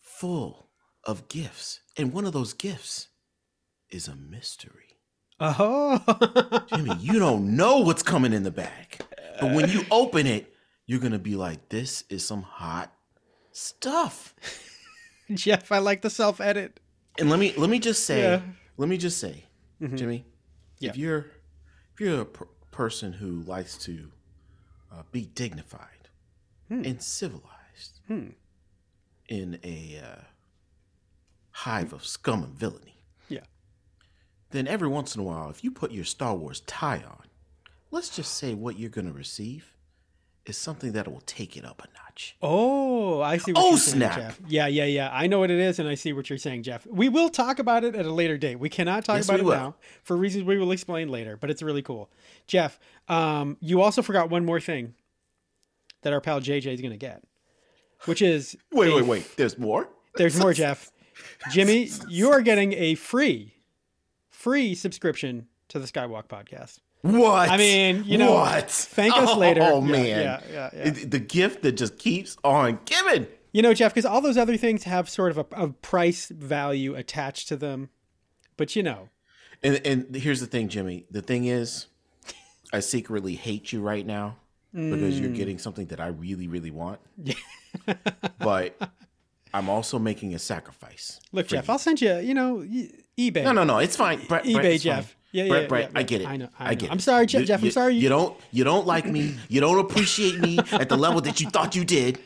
[0.00, 0.68] full
[1.04, 3.08] of gifts, and one of those gifts
[3.88, 4.98] is a mystery.
[5.40, 5.98] Oh.
[6.74, 8.98] Jimmy, you don't know what's coming in the bag,
[9.40, 10.54] but when you open it,
[10.86, 12.92] you're gonna be like, "This is some hot
[13.52, 14.34] stuff."
[15.32, 16.80] Jeff, I like the self edit.
[17.18, 18.42] And let me let me just say, Yeah.
[18.76, 19.44] let me just say,
[19.80, 19.96] Mhm.
[19.96, 20.24] Jimmy,
[20.80, 20.90] Yeah.
[20.90, 21.26] if you're
[21.94, 24.10] if you're a per- person who likes to
[24.92, 26.08] uh, be dignified
[26.68, 26.82] Hmm.
[26.84, 28.30] and civilized Hmm.
[29.28, 30.22] in a uh,
[31.50, 33.44] hive of scum and villainy, Yeah.
[34.50, 37.26] then every once in a while, if you put your Star Wars tie on,
[37.90, 39.74] let's just say what you're going to receive
[40.50, 42.36] is something that will take it up a notch.
[42.42, 44.16] Oh, I see what Oh, you're saying, snap.
[44.16, 44.40] Jeff.
[44.46, 45.08] Yeah, yeah, yeah.
[45.10, 46.86] I know what it is, and I see what you're saying, Jeff.
[46.86, 48.56] We will talk about it at a later date.
[48.56, 49.52] We cannot talk Yes, about it will.
[49.56, 52.10] now for reasons we will explain later, but it's really cool.
[52.46, 54.94] Jeff, um, you also forgot one more thing
[56.02, 57.22] that our pal JJ is going to get,
[58.04, 59.36] which is Wait, a- wait, wait.
[59.38, 59.88] There's more.
[60.16, 60.90] There's more, Jeff.
[61.50, 63.54] Jimmy, you are getting a free,
[64.28, 66.78] free subscription to the Skywalk podcast.
[67.02, 67.48] What?
[67.48, 68.70] I mean, you know, what?
[68.70, 69.62] thank us later.
[69.62, 70.88] Oh Yeah, man, yeah, yeah, yeah.
[70.88, 73.26] It- the gift that just keeps on giving.
[73.52, 76.94] You know, Jeff, because all those other things have sort of a, a price value
[76.94, 77.88] attached to them.
[78.56, 79.08] But you know,
[79.62, 81.06] And and here's the thing, Jimmy.
[81.10, 81.86] The thing is,
[82.72, 84.36] I secretly hate you right now
[84.72, 85.20] because Mm.
[85.22, 87.00] you're getting something that I really, really want.
[88.38, 88.76] but
[89.52, 91.20] I'm also making a sacrifice.
[91.32, 91.72] look, Jeff, you.
[91.72, 92.58] I'll send you, you know,
[93.18, 93.42] eBay.
[93.42, 93.78] No, no, no.
[93.78, 94.24] It's fine.
[94.26, 95.06] Brett, eBay, Brett, it's Jeff.
[95.06, 95.14] fine.
[95.32, 95.98] Yeah, yeah, yeah, Brett, yeah.
[95.98, 96.26] I get it.
[96.28, 96.74] I know, I I, know.
[96.76, 96.92] get it.
[96.92, 98.36] I'm sorry, Je- You- Jeff, I'm sorry you- You don't.
[98.50, 99.36] You don't like me.
[99.48, 102.18] You don't appreciate me at the level that you thought you did.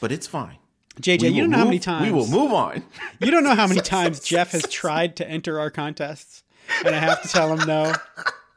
[0.00, 0.56] But it's fine.
[1.00, 2.82] JJ, We you don't know how many times we will move on.
[3.20, 6.42] You don't know how many times Jeff has tried to enter our contests,
[6.84, 7.92] and I have to tell him no.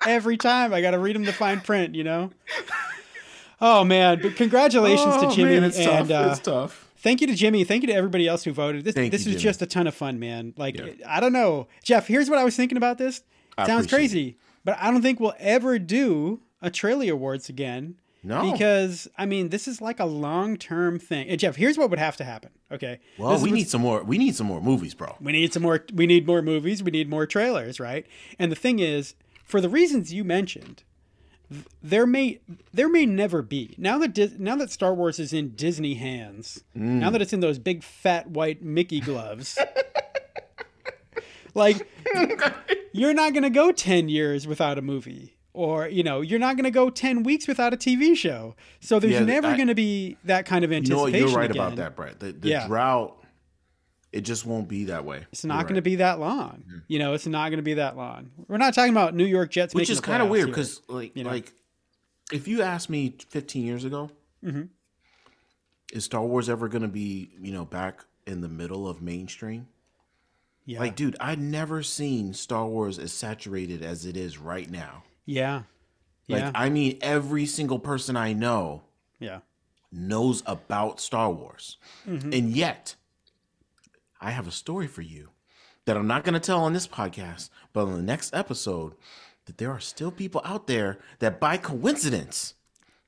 [0.08, 2.32] Every time I got to read him the fine print, you know.
[3.60, 4.20] Oh man!
[4.22, 6.26] But congratulations to Oh, Jimmy man, it's and tough.
[6.28, 6.90] uh, it's tough.
[6.98, 7.64] thank you to Jimmy.
[7.64, 8.84] Thank you to everybody else who voted.
[8.84, 9.50] This Thank this you, was Jimmy.
[9.50, 10.54] just a ton of fun, man.
[10.58, 10.88] Like Yeah.
[11.08, 12.08] I don't know, Jeff.
[12.08, 13.22] Here's what I was thinking about this.
[13.58, 17.96] I Sounds crazy, but I don't think we'll ever do a Trailie Awards again.
[18.24, 18.52] No.
[18.52, 21.28] Because I mean, this is like a long term thing.
[21.28, 22.52] And Jeff, here's what would have to happen.
[22.72, 23.00] Okay.
[23.18, 24.04] Well, This we need some more.
[24.04, 25.16] We need some more movies, bro.
[25.20, 28.06] we need some more we need more movies we need more trailers right
[28.38, 30.84] and the thing is for the reasons you mentioned
[31.84, 32.40] there may
[32.74, 36.82] there may never be now that now that Star Wars is in Disney hands mm.
[36.82, 39.58] now that it's in those big fat white Mickey gloves
[41.54, 41.88] like
[42.94, 46.56] you're not going to go 10 years without a movie or you know you're not
[46.56, 49.76] going to go 10 weeks without a TV show so there's Yeah, never going to
[49.76, 51.30] be that kind of You know anticipation what?
[51.32, 51.64] You're right again.
[51.66, 52.20] about that, Brett.
[52.20, 52.68] The, the Yeah.
[52.68, 53.18] drought,
[54.12, 55.26] it just won't be that way.
[55.32, 56.64] It's not going to be that long.
[56.88, 58.32] You know, it's not going to be that long.
[58.48, 61.24] We're not talking about New York Jets, which is kind of weird because, like, you
[61.24, 61.30] know?
[61.30, 61.54] like,
[62.34, 64.10] if you asked me 15 years ago,
[64.44, 64.68] Mhm.
[65.94, 69.68] is Star Wars ever going to be, you know, back in the middle of mainstream?
[70.72, 75.04] Yeah, Like, dude, I'd never seen Star Wars as saturated as it is right now.
[75.26, 75.64] yeah,
[76.30, 78.84] Like, yeah, I mean, every single person I know
[79.20, 79.40] yeah.
[79.92, 81.78] knows about Star Wars.
[82.08, 82.36] Mhm.
[82.38, 82.96] And yet,
[84.20, 85.30] I have a story for you
[85.86, 88.94] that I'm not going to tell on this podcast, but on the next episode,
[89.46, 92.54] that there are still people out there that by coincidence,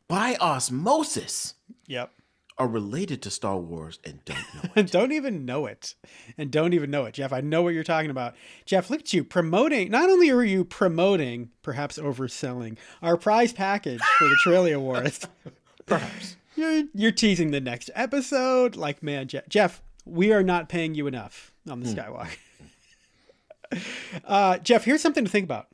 [0.08, 1.54] by osmosis,
[1.88, 2.12] Yep.
[2.58, 4.92] Are related to Star Wars and don't know it.
[4.92, 5.96] Don't even know it,
[6.38, 7.34] and don't even know it, Jeff.
[7.34, 8.36] I know what you're talking about,
[8.66, 8.90] Jeff.
[8.90, 9.90] Look at you promoting.
[9.90, 15.28] Not only are you promoting, perhaps overselling our prize package for the Trailie Awards,
[15.88, 16.38] Perhaps.
[16.56, 18.76] you're you're teasing the next episode.
[18.76, 22.38] Like, man, Jeff, Jeff we are not paying you enough on the Skywalk.
[24.26, 25.68] uh, Jeff, here's something to think about.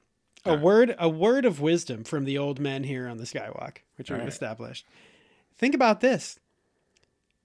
[0.46, 4.10] A word, a word of wisdom from the old men here on the Skywalk, which
[4.10, 4.28] we've right.
[4.28, 4.86] established.
[5.58, 6.40] Think about this.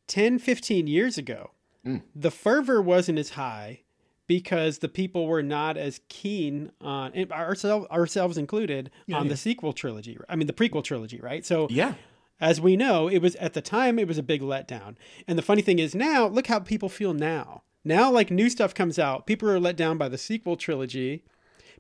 [0.07, 1.51] 10, 15 years ago,
[1.87, 2.03] mm.
[2.15, 3.81] the fervor wasn't as high
[4.27, 9.73] because the people were not as keen on and ourselves ourselves included on the sequel
[9.75, 10.17] trilogy.
[10.29, 11.45] I mean the prequel trilogy, right?
[11.45, 11.95] So Yeah.
[12.41, 14.97] as we know, it was at the time it was a big letdown.
[15.29, 17.65] And the funny thing is now, look how people feel now.
[17.85, 21.25] Now like new stuff comes out, people are let down by the sequel trilogy.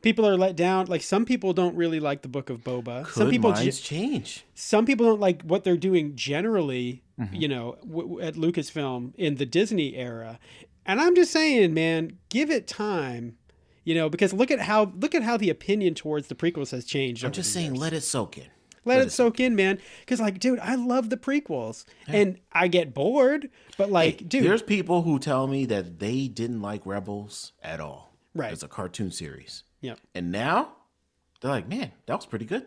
[0.02, 3.06] People are let down like some people don't really like the book of Boba.
[3.08, 4.44] some Could people ge- change?
[4.54, 7.34] some people don't like what they're doing generally, Mm-hmm.
[7.36, 10.38] you know, w- w- at Lucasfilm in the Disney era.
[10.84, 13.36] And I'm just saying, man, give it time.
[13.84, 16.84] You know, because look at how look at how the opinion towards the prequels has
[16.84, 17.24] changed.
[17.24, 18.46] I'm just saying, let it soak in.
[18.84, 19.78] let, it soak in, man.
[20.00, 23.48] Because like, dude, I love the prequels, and I get bored,
[23.78, 28.14] but like, dude, There's people who tell me that they didn't like Rebels at all.
[28.34, 28.52] Right.
[28.52, 29.62] It's a cartoon series.
[29.80, 30.72] yeah, And now
[31.40, 32.66] they're like, man, that was pretty good.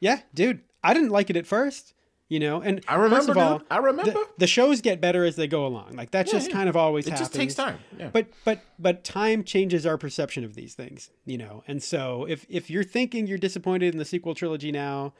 [0.00, 1.94] yeah, dude, I didn't like it at first.
[2.28, 3.66] You know, and I remember, first of all, dude.
[3.70, 4.10] I remember.
[4.10, 5.92] the, the shows get better as they go along.
[5.94, 6.56] Like that just yeah.
[6.56, 7.28] kind of always it happens.
[7.28, 7.78] just takes time.
[7.96, 8.10] Yeah.
[8.12, 11.62] But but but time changes our perception of these things, you know.
[11.68, 15.14] And so if if you're thinking you're disappointed in the sequel trilogy now,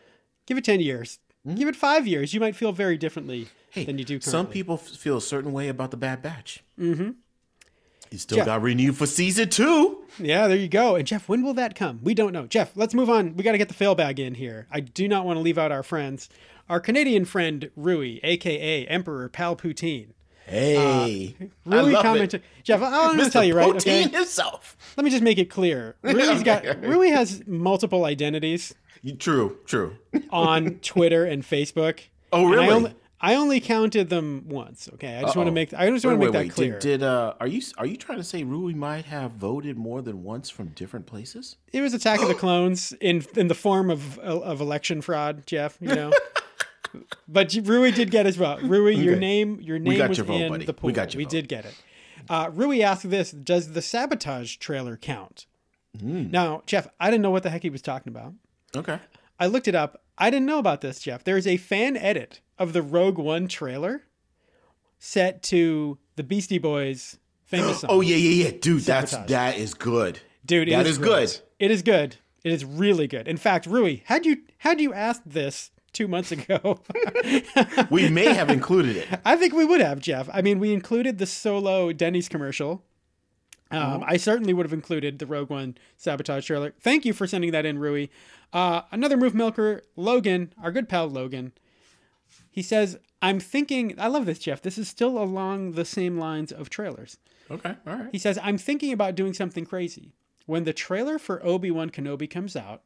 [0.47, 1.21] give it ten years.
[1.55, 2.35] Give it five years.
[2.35, 4.31] You might feel very differently hey, than you do currently.
[4.33, 6.65] some people f- feel a certain way about the Bad Batch.
[6.77, 7.11] Mm-hmm.
[8.11, 8.47] He still Jeff.
[8.47, 10.05] got renewed for season two.
[10.19, 10.97] Yeah, there you go.
[10.97, 12.01] And Jeff, when will that come?
[12.03, 12.47] We don't know.
[12.47, 13.37] Jeff, let's move on.
[13.37, 14.67] We got to get the fail bag in here.
[14.73, 16.29] I do not want to leave out our friends.
[16.69, 20.09] Our Canadian friend Rui, aka Emperor Palpatine.
[20.47, 22.43] Hey, I Rui commented.
[22.63, 23.69] Jeff, I- going to tell you right.
[23.73, 24.77] Poutine Okay, himself.
[24.97, 25.97] let me just make it clear.
[26.03, 28.75] Rui's got Rui has multiple identities
[29.19, 29.97] True, true.
[30.31, 32.01] on Twitter and Facebook.
[32.33, 32.73] Oh, And I really?
[32.75, 34.89] only, I only counted them once.
[34.95, 36.53] Okay, I just want to make I just want to make wait, that wait.
[36.53, 36.73] clear.
[36.79, 40.01] Did, did uh, are you are you trying to say Rui might have voted more
[40.03, 41.57] than once from different places?
[41.73, 45.77] it was Attack of the Clones in in the form of of election fraud, Jeff.
[45.81, 46.13] You know.
[47.29, 48.63] But Rui did get his vote.
[48.63, 50.65] Rui, your name, your name was your vote, in buddy.
[50.67, 50.87] the pool.
[50.89, 51.27] We got your vote.
[51.33, 51.75] We did get it.
[52.29, 55.47] Uh, Rui asked this: Does the sabotage trailer count?
[56.01, 56.31] Hmm.
[56.31, 58.35] Now, Jeff, I didn't know what the heck he was talking about.
[58.77, 58.99] Okay.
[59.39, 60.03] I looked it up.
[60.19, 61.25] I didn't know about this, Jeff.
[61.25, 64.05] There is a fan edit of the Rogue One trailer
[64.99, 67.91] set to the Beastie Boys famous song.
[67.91, 68.83] Oh yeah, yeah, yeah, dude.
[68.83, 69.31] That's Sabotage.
[69.31, 71.37] that is good, dude, it That is is good.
[71.59, 72.17] It is good.
[72.45, 73.27] It is really good.
[73.29, 76.81] In fact, Rui, had you had you asked this two months ago,
[77.91, 79.09] We may have included it.
[79.25, 80.29] I think we would have, Jeff.
[80.33, 82.83] I mean, we included the solo Denny's commercial.
[83.71, 86.73] Um, I certainly would have included the Rogue One sabotage trailer.
[86.81, 88.09] Thank you for sending that in, Rui.
[88.53, 91.53] Uh, another Moof Milker, Logan, our good pal Logan.
[92.51, 94.63] He says, "I'm thinking." I love this, Jeff.
[94.63, 97.19] This is still along the same lines of trailers.
[97.51, 98.09] Okay, all right.
[98.13, 100.13] He says, I'm thinking about doing something crazy.
[100.47, 102.83] When the trailer for Obi Wan Kenobi comes out,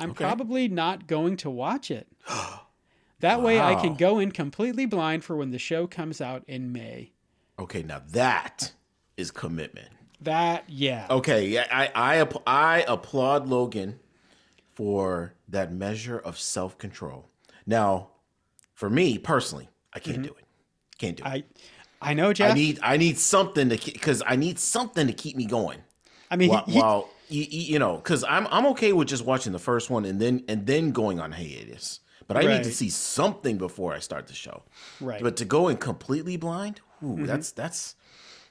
[0.00, 0.24] I'm Okay.
[0.24, 2.08] probably not going to watch it.
[3.20, 6.72] that way I can go in completely blind for when the show comes out in
[6.72, 7.12] May.
[7.58, 8.72] Okay, now that
[9.16, 9.88] is commitment.
[10.20, 11.06] That, yeah.
[11.10, 14.00] Okay, yeah, I I I applaud Logan
[14.74, 17.28] for that measure of self control.
[17.66, 18.08] Now,
[18.72, 20.44] for me personally, I can't do it.
[20.98, 21.26] Can't do it.
[21.26, 21.34] Mm-hmm.
[22.02, 22.50] I, I know, Jeff.
[22.50, 25.78] I need I need something to because I need something to keep me going.
[26.30, 29.52] I mean, While, he- while you, you know, because I'm I'm okay with just watching
[29.52, 32.00] the first one and then and then going on hiatus.
[32.26, 34.62] But I need to see something before I start the show.
[34.98, 35.16] Right.
[35.16, 35.24] Mm-hmm.
[35.24, 37.96] But to go in completely blind, ooh, that's that's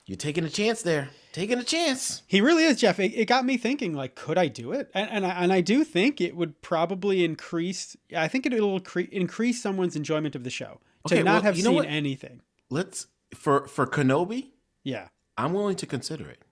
[0.06, 1.10] you're taking a chance there.
[1.32, 2.22] Taking a chance.
[2.28, 3.00] He really is, Jeff.
[3.00, 4.92] It, it got me thinking, like, could I do it?
[4.94, 7.96] And and I, and I do think it would probably increase.
[8.16, 11.42] I think it, will cre- increase someone's enjoyment of the show to Okay, not well,
[11.44, 11.88] have you know seen what?
[11.88, 12.42] anything.
[12.70, 14.50] Let's for for Kenobi,
[14.84, 15.08] Yeah,
[15.38, 16.43] I'm willing to consider it.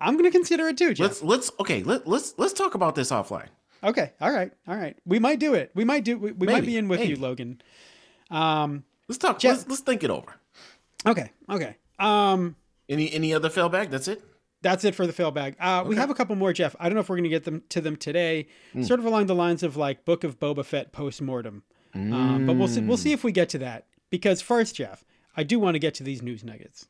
[0.00, 1.06] I'm going to consider it too, Jeff.
[1.08, 3.48] Let's let's okay, let, let's let's talk about this offline.
[3.82, 4.12] Okay.
[4.20, 4.52] All right.
[4.66, 4.96] All right.
[5.04, 5.70] We might do it.
[5.74, 6.18] We might do.
[6.18, 7.16] We, we might be in with you.
[7.16, 7.60] Logan.
[8.30, 8.84] Um.
[9.08, 10.34] Let's talk Jeff- let's, let's think it over.
[11.06, 11.30] Okay.
[11.48, 11.76] Okay.
[11.98, 12.56] Um.
[12.88, 13.90] Any any other failbag?
[13.90, 14.22] That's it?
[14.60, 15.54] That's it for the fail bag.
[15.60, 16.74] Uh, We have a couple more, Jeff.
[16.80, 18.48] I don't know if we're going to get them to them today.
[18.72, 18.82] Hmm.
[18.82, 21.62] Sort of along the lines of like Book of Boba Fett post mortem.
[21.94, 22.80] Um, but we'll see.
[22.80, 23.86] We'll see if we get to that.
[24.10, 25.04] Because first, Jeff,
[25.36, 26.88] I do want to get to these news nuggets.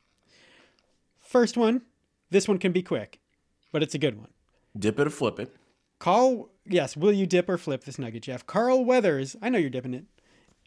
[1.20, 1.82] First one.
[2.30, 3.20] This one can be quick,
[3.72, 4.28] but it's a good one.
[4.78, 5.54] Dip it or flip it.
[5.98, 8.46] Carl, yes, will you dip or flip this nugget, Jeff?
[8.46, 10.04] Carl Weathers, I know you're dipping it,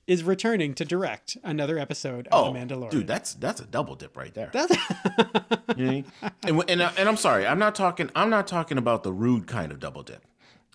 [0.07, 2.89] is returning to direct another episode of Oh, The Mandalorian.
[2.89, 4.49] dude, that's that's a double dip right there.
[4.51, 4.76] That's
[5.78, 6.03] You know?
[6.43, 8.09] and and and I'm sorry, I'm not talking.
[8.16, 10.26] I'm not talking about the rude kind of double dip.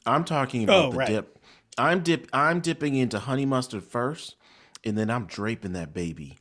[0.06, 1.08] I'm talking about Oh, the right.
[1.08, 1.38] dip.
[1.76, 2.28] I'm dip.
[2.32, 4.36] I'm dipping into honey mustard first,
[4.84, 6.38] and then I'm draping that baby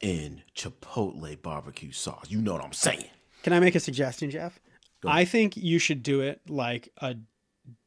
[0.00, 2.26] in chipotle barbecue sauce.
[2.30, 3.04] You know what I'm saying?
[3.48, 4.60] Can I make a suggestion, Jeff?
[5.06, 7.16] I think you should do it like a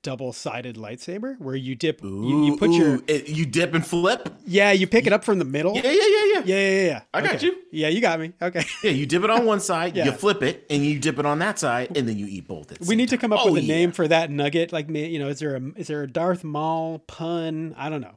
[0.04, 4.30] double-sided lightsaber, where you dip, you, you put Ooh, your it- you dip and flip.
[4.46, 5.76] yeah, you pick it up from the middle.
[5.76, 6.42] Yeah, yeah, yeah, yeah.
[6.46, 6.86] yeah, yeah.
[6.86, 7.02] yeah.
[7.14, 7.56] I got you.
[7.72, 8.34] Yeah, you got me.
[8.42, 8.64] Okay.
[8.84, 10.06] Yeah, you dip it on one side, Yeah.
[10.06, 12.80] you flip it, and you dip it on that side, and then you eat both.
[12.88, 13.76] We need to come up Oh, with a yeah.
[13.76, 14.72] name for that nugget.
[14.72, 17.76] Like, you know, is there a is there a Darth Maul pun?
[17.78, 18.16] I don't know.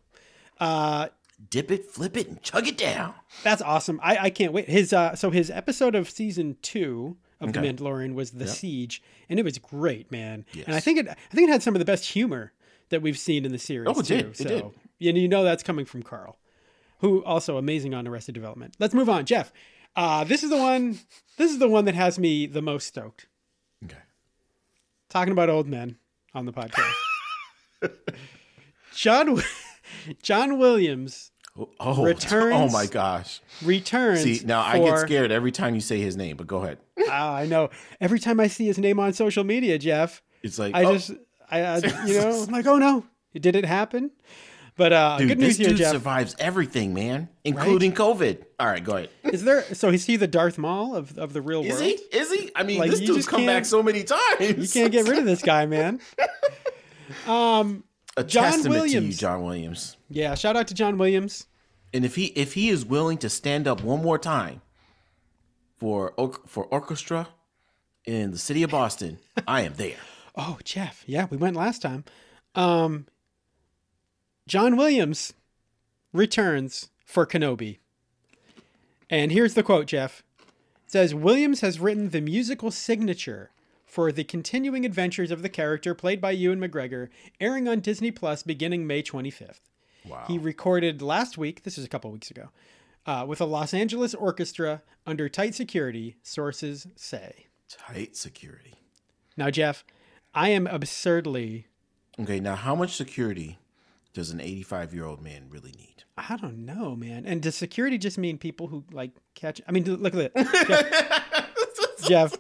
[0.58, 1.08] Uh,
[1.50, 3.12] Dip it, flip it, and chug it down.
[3.42, 4.00] that's awesome.
[4.02, 4.68] I, I can't wait.
[4.68, 7.60] His uh, so his episode of season two of Okay.
[7.60, 10.44] The Mandalorian was the Siege, and it was great, man.
[10.66, 12.52] And I think it I think it had some of the best humor
[12.90, 13.88] that we've seen in the series.
[13.88, 14.16] Oh, it too.
[14.16, 14.26] did.
[14.26, 15.08] It so, did.
[15.08, 16.38] And you know that's coming from Carl,
[16.98, 18.74] who also amazing on Arrested Development.
[18.78, 19.52] Let's move on, Jeff.
[19.96, 20.98] Uh, this is the one.
[21.36, 23.26] This is the one that has me the most stoked.
[23.84, 23.96] Okay.
[25.08, 25.98] talking about old men
[26.34, 26.92] on the podcast.
[28.94, 29.42] John
[30.22, 33.40] John Williams Oh, oh, Returns- oh my gosh.
[33.62, 34.22] returns.
[34.22, 36.78] See, now I get scared every time you say his name, but go ahead.
[37.08, 37.70] Ah, I know.
[38.00, 41.12] Every time I see his name on social media, Jeff, It's like, I oh, just,
[41.50, 41.76] I, I,
[42.06, 43.04] you know, I'm like, oh no,
[43.38, 44.10] did it happen?
[44.76, 45.92] But uh, dude, good news this here, dude Jeff.
[45.92, 48.44] survives everything, man, including COVID.
[48.58, 49.10] All right, go ahead.
[49.24, 49.62] Is there?
[49.74, 51.82] So is he the Darth Maul of, of the real Is world?
[51.82, 52.16] Is he?
[52.16, 52.50] Is he?
[52.56, 54.40] I mean, Like, this dude's come back so many times.
[54.40, 56.00] You can't get rid of this guy, man.
[57.28, 57.84] Um,
[58.16, 59.18] A John testament to you, Williams.
[59.18, 59.96] John Williams.
[60.08, 60.34] yeah.
[60.34, 61.46] Shout out to John Williams.
[61.92, 64.60] And if he if he is willing to stand up one more time
[65.76, 66.12] for
[66.46, 67.28] for orchestra
[68.04, 69.96] in the city of Boston, I am there.
[70.36, 71.04] Oh, Jeff.
[71.06, 72.04] Yeah, we went last time.
[72.54, 73.06] Um,
[74.48, 75.32] John Williams
[76.12, 77.78] returns for Kenobi.
[79.08, 80.22] And here's the quote, Jeff.
[80.84, 83.50] It says Williams has written the musical signature
[83.94, 88.42] for the continuing adventures of the character played by Ewan McGregor, airing on Disney Plus
[88.42, 89.60] beginning May 25th.
[90.04, 90.24] Wow.
[90.26, 92.48] He recorded last week, this is a couple weeks ago,
[93.06, 97.46] uh, with a Los Angeles orchestra under tight security, sources say.
[97.68, 98.74] Tight security.
[99.36, 99.84] Now, Jeff,
[100.34, 101.68] I am absurdly
[102.18, 103.58] Okay, now how much security
[104.12, 106.02] does an 85 year old man really need?
[106.18, 107.26] I don't know, man.
[107.26, 109.60] And does security just mean people who like catch?
[109.68, 112.08] I mean, look at it, Jeff.
[112.08, 112.36] Jeff,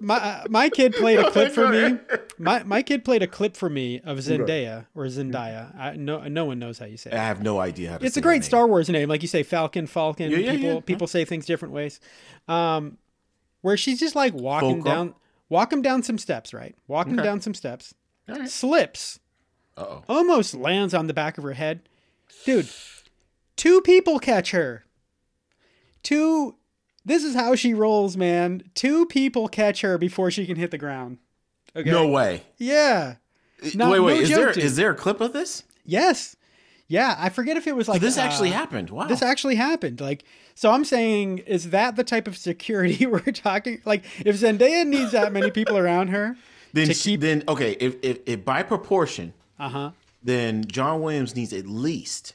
[0.00, 1.98] my uh, my kid played a clip for me.
[2.38, 5.76] My my kid played a clip for me of Zendaya or Zendaya.
[5.78, 7.14] I, no no one knows how you say it.
[7.16, 8.44] I have no idea how to It's say a great.
[8.44, 10.30] Star Wars name, like you say Falcon, Falcon.
[10.30, 10.80] Yeah, yeah, people yeah.
[10.80, 12.00] people say things different ways.
[12.48, 12.98] Um,
[13.62, 14.94] where she's just like walking Fulcrum?
[14.94, 15.14] down,
[15.48, 16.76] walking down some steps, right?
[16.86, 17.94] Walking down some steps,
[18.30, 18.48] Alright.
[18.50, 19.18] slips,
[19.76, 20.04] Uh-oh.
[20.08, 21.88] almost lands on the back of her head.
[22.44, 22.68] Dude,
[23.56, 24.84] two people catch her.
[26.02, 26.56] Two.
[27.06, 28.64] This is how she rolls, man.
[28.74, 31.18] Two people catch her before she can hit the ground.
[31.76, 31.88] Okay.
[31.88, 32.42] No way.
[32.58, 33.14] Yeah.
[33.74, 34.14] No- wait, wait.
[34.16, 34.64] no is there dude.
[34.64, 35.62] is there a clip of this?
[35.84, 36.34] Yes.
[36.88, 37.14] Yeah.
[37.16, 38.90] I forget if it was like this actually uh, happened.
[38.90, 39.06] Wow.
[39.06, 40.00] This actually happened.
[40.00, 40.24] Like,
[40.56, 43.80] so I'm saying, is that the type of security we're talking?
[43.84, 46.36] Like, if Zendaya needs that many people around her,
[46.72, 49.90] then she- keep- then okay, if, if if by proportion, uh huh,
[50.24, 52.34] then John Williams needs at least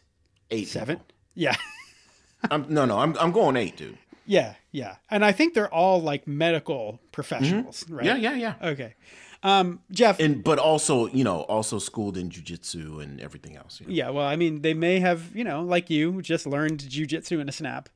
[0.49, 0.69] eight.
[0.69, 0.95] seven.
[0.97, 1.07] people.
[1.35, 1.55] Yeah.
[2.49, 3.97] I'm, no, no, I'm I'm going eight, dude.
[4.25, 4.95] Yeah, yeah.
[5.09, 8.05] And I think they're all like medical professionals, right?
[8.05, 8.21] Mm-hmm.
[8.21, 8.69] Yeah, yeah, yeah.
[8.69, 8.95] Okay.
[9.43, 10.19] Um, Jeff.
[10.19, 13.79] And but also, you know, also schooled in jujitsu and everything else.
[13.79, 13.93] you know.
[13.93, 17.49] yeah, well, I mean, they may have, you know, like you, just learned jujitsu in
[17.49, 17.89] a snap.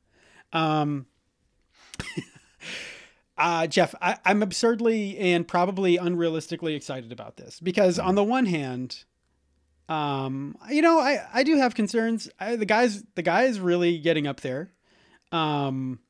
[0.52, 1.06] Um,
[3.38, 8.46] uh, Jeff, I, I'm absurdly and probably unrealistically excited about this because, on the one
[8.46, 9.04] hand,
[9.88, 12.28] um, you know, I, I do have concerns.
[12.40, 14.72] I, the guys, the guy is really getting up there.
[15.30, 16.00] Um,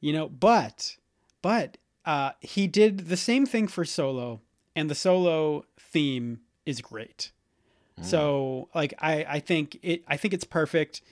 [0.00, 0.96] you know, but,
[1.42, 4.40] but, uh, he did the same thing for Solo,
[4.74, 7.32] and the Solo theme is great.
[8.00, 11.02] So like I I think it I think it's perfect.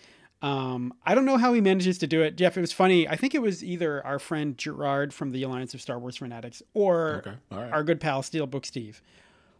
[0.40, 2.56] Um, I don't know how he manages to do it, Jeff.
[2.56, 3.08] It was funny.
[3.08, 6.62] I think it was either our friend Gerard from the Alliance of Star Wars Fanatics
[6.74, 7.72] or Okay, right.
[7.72, 9.02] our good pal Steelbook Steve.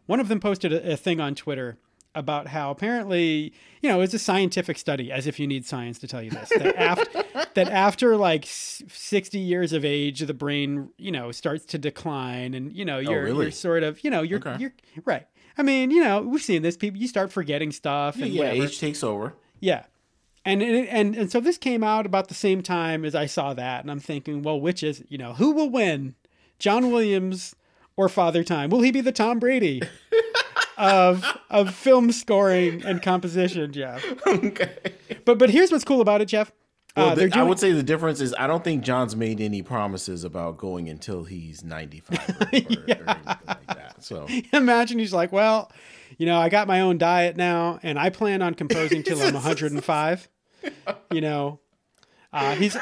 [0.07, 1.79] One of them posted a, a thing on Twitter
[2.17, 3.53] about how apparently,
[3.83, 6.49] you know, it's a scientific study, as if you need science to tell you this,
[6.49, 11.79] that after that after like sixty years of age, the brain, you know, starts to
[11.79, 13.45] decline, and you know, oh, you're Oh, really?
[13.47, 14.57] you're sort of, you know, you're Okay.
[14.59, 14.73] you're
[15.05, 15.27] right.
[15.59, 16.77] I mean, you know, we've seen this.
[16.77, 18.65] People, you start forgetting stuff, and yeah, whatever.
[18.65, 19.35] age takes over.
[19.61, 19.85] Yeah.
[20.45, 23.53] And, and and and so this came out about the same time as I saw
[23.55, 26.15] that, and I'm thinking, well, which is you know who will win,
[26.61, 27.57] John Williams
[27.97, 28.71] or Father Time?
[28.71, 29.83] Will he be the Tom Brady
[30.77, 34.05] of of film scoring and composition, Jeff?
[34.27, 34.77] okay.
[35.25, 36.53] But but here's what's cool about it, Jeff.
[36.97, 39.41] Well, Uh, the- they're I would say the difference is I don't think John's made
[39.41, 43.97] any promises about going until he's 95 or, or, or anything like that.
[44.01, 45.71] So imagine he's like, well,
[46.19, 49.35] you know, I got my own diet now, and I plan on composing till I'm
[49.35, 50.29] 105.
[51.13, 51.61] you know,
[52.33, 52.77] uh, he's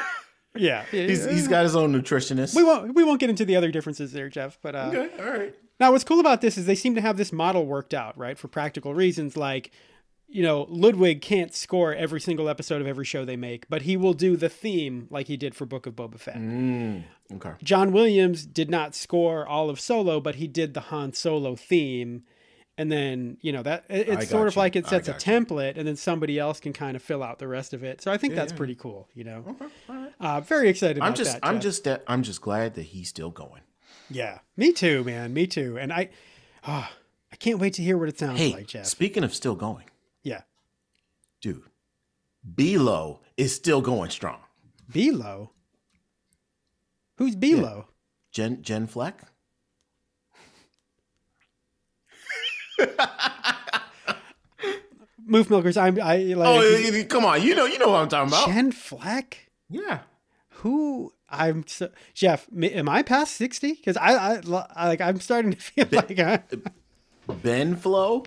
[0.55, 0.85] yeah.
[0.91, 2.55] He's, he's got his own nutritionist.
[2.55, 4.57] we won't we won't get into the other differences there, Jeff.
[4.61, 5.55] But uh, okay, all right.
[5.79, 8.37] Now, what's cool about this is they seem to have this model worked out, right?
[8.37, 9.71] For practical reasons, like
[10.27, 13.95] you know, Ludwig can't score every single episode of every show they make, but he
[13.95, 16.35] will do the theme like he did for Book of Boba Fett.
[16.37, 17.03] Mm,
[17.33, 17.51] okay.
[17.63, 22.23] John Williams did not score all of Solo, but he did the Han Solo theme.
[22.77, 25.17] And then, you know, that it- it's sort got of like it sets a you.
[25.17, 28.01] template and then somebody else can kind of fill out the rest of it.
[28.01, 28.57] So I think that's yeah.
[28.57, 29.45] pretty cool, you know.
[29.47, 30.11] Okay, right.
[30.19, 31.39] Uh, very excited about I'm just, that.
[31.47, 31.61] I'm Jeff.
[31.61, 33.61] just, I'm just glad that he's still going.
[34.09, 34.39] Yeah.
[34.57, 35.33] Me too, man.
[35.33, 35.77] Me too.
[35.77, 36.09] And I
[36.65, 36.91] ah,
[37.31, 38.85] I can't wait to hear what it sounds Hey, like, Jeff.
[38.85, 39.85] speaking of still going,
[40.23, 40.41] yeah.
[41.41, 41.63] dude,
[42.55, 44.39] Belo is still going strong.
[44.91, 45.49] Belo.
[47.17, 47.85] Who's Belo?
[48.31, 49.21] Jen, Jen Fleck.
[55.27, 55.77] Moof Milkers.
[55.77, 58.29] I'm I like Oh, y- y- come on, you know, you know what I'm talking
[58.31, 58.47] about.
[58.47, 59.49] Jen Fleck?
[59.69, 59.99] yeah.
[60.49, 62.47] who I'm so, Jeff.
[62.61, 63.73] Am I past sixty?
[63.73, 64.41] Because I, I,
[64.75, 66.39] I like I'm starting to feel like uh,
[67.41, 68.23] Ben Flo.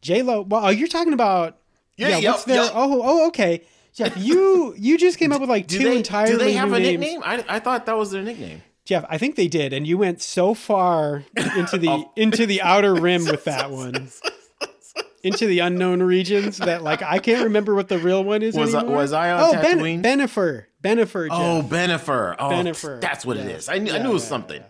[0.00, 0.42] J Lo.
[0.42, 1.58] Well, oh, you're talking about
[1.96, 2.18] Yeah, yeah.
[2.18, 2.62] yep, what's their?
[2.64, 2.72] yep.
[2.74, 3.62] Oh, oh, okay.
[3.94, 6.68] Jeff, you you just came up with like Do two they, entirely do they have
[6.68, 7.00] new a names.
[7.00, 7.22] nickname?
[7.24, 8.62] I, I thought that was their nickname.
[8.84, 11.24] Jeff, I think they did, and you went so far
[11.56, 12.12] into the Oh.
[12.16, 14.08] into the outer rim with that one,
[15.22, 18.74] into the unknown regions that like I can't remember what the real one is Was
[18.74, 20.00] I- was I on oh, Tatooine?
[20.00, 21.28] Ben, Bennifer, Bennifer.
[21.28, 21.38] Jeff.
[21.38, 22.36] Oh, Bennifer.
[22.38, 23.00] Oh, Bennifer.
[23.00, 23.56] that's what it Yeah.
[23.56, 23.68] is.
[23.68, 24.62] I, knew I knew it was yeah, something.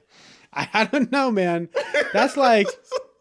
[0.53, 1.69] I, I don't know, man.
[2.13, 2.67] That's like.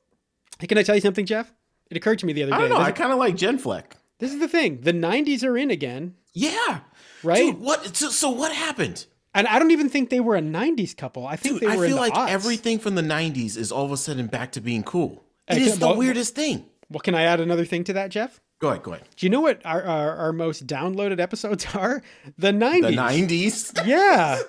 [0.59, 1.53] Can I tell you something, Jeff?
[1.91, 2.57] It occurred to me the other day.
[2.57, 2.77] I don't know.
[2.79, 3.95] This, I kind of like Jen Fleck.
[4.19, 4.81] this is the thing.
[4.81, 6.79] The '90s are in again, Yeah.
[7.23, 7.45] right?
[7.53, 7.95] Dude, what?
[7.95, 9.05] So, so what happened?
[9.35, 11.27] and I don't even think they were a '90s couple.
[11.27, 12.29] I think Dude, they I were in feel like aughts.
[12.29, 15.23] everything from the 90s is all of a sudden back to being cool.
[15.47, 16.65] It Hey, is the well- weirdest thing.
[16.89, 18.39] Well, can I add another thing to that, Jeff?
[18.59, 19.07] Go ahead, go ahead.
[19.15, 22.01] Do you know what our, our, our most downloaded episodes are?
[22.37, 22.81] The 90s.
[22.81, 23.85] The 90s?
[23.87, 24.41] Yeah.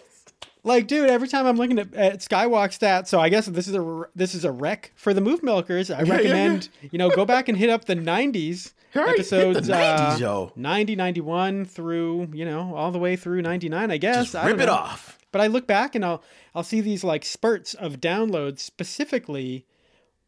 [0.64, 3.74] like, dude, every time I'm looking at, at Skywalk stats, so I guess this is
[3.74, 5.90] a this is a rec for the Moof Milkers.
[5.90, 9.36] I yeah, recommend you know go back and hit up the 90s Right, hit the
[9.36, 10.52] episodes, 90s, uh, yo.
[10.54, 13.90] 90, 91 through you know all the way through 99.
[13.90, 14.72] I guess Just I rip it know.
[14.72, 15.18] off.
[15.30, 16.22] But I look back and I'll
[16.54, 19.66] I'll see these like spurts of downloads specifically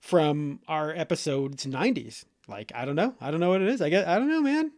[0.01, 2.25] from our episodes 90s.
[2.49, 3.81] Like I don't know, I don't know what it is.
[3.83, 4.71] I guess I don't know, man.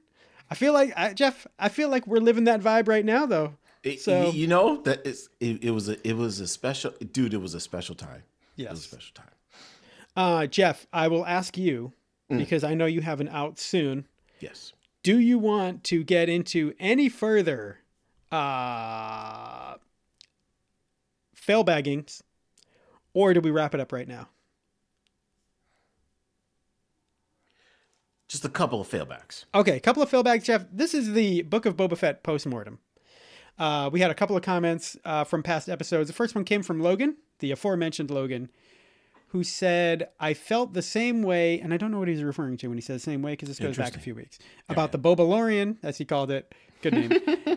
[0.50, 1.46] I feel like I, Jeff.
[1.58, 3.54] I feel like we're living that vibe right now, though.
[3.82, 7.34] It- So- you know that is it, it was a it was a special dude.
[7.34, 8.22] It was a special time.
[8.56, 8.78] It was Yes.
[8.78, 9.30] a special time.
[10.16, 11.92] Uh, Jeff, I will ask you
[12.30, 12.38] Mm.
[12.38, 14.06] because I know you have an out soon.
[14.40, 14.72] Yes.
[15.02, 17.78] Do you want to get into any further
[18.32, 19.74] uh,
[21.34, 22.22] fail baggings,
[23.14, 24.28] or do we wrap it up right now?
[28.28, 29.44] Just a couple of failbags.
[29.54, 30.66] Okay, a couple of failbags, Jeff.
[30.72, 32.80] This is the Book of Boba Fett postmortem.
[33.58, 36.08] Uh, we had a couple of comments uh, from past episodes.
[36.08, 38.50] The first one came from Logan, the aforementioned Logan,
[39.28, 42.68] who said, I felt the same way, and I don't know what he's referring to
[42.68, 45.76] when he says same way because this goes back a few weeks, about the Bobalorian,
[45.82, 46.52] as he called it.
[46.82, 47.12] Good name.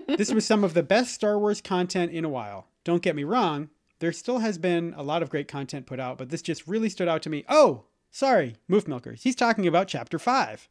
[0.18, 2.68] this was some of the best Star Wars content in a while.
[2.84, 6.18] Don't get me wrong, there still has been a lot of great content put out,
[6.18, 7.44] but this just really stood out to me.
[7.50, 9.24] Oh, sorry, Moof Milkers.
[9.24, 10.68] He's talking about Chapter 5.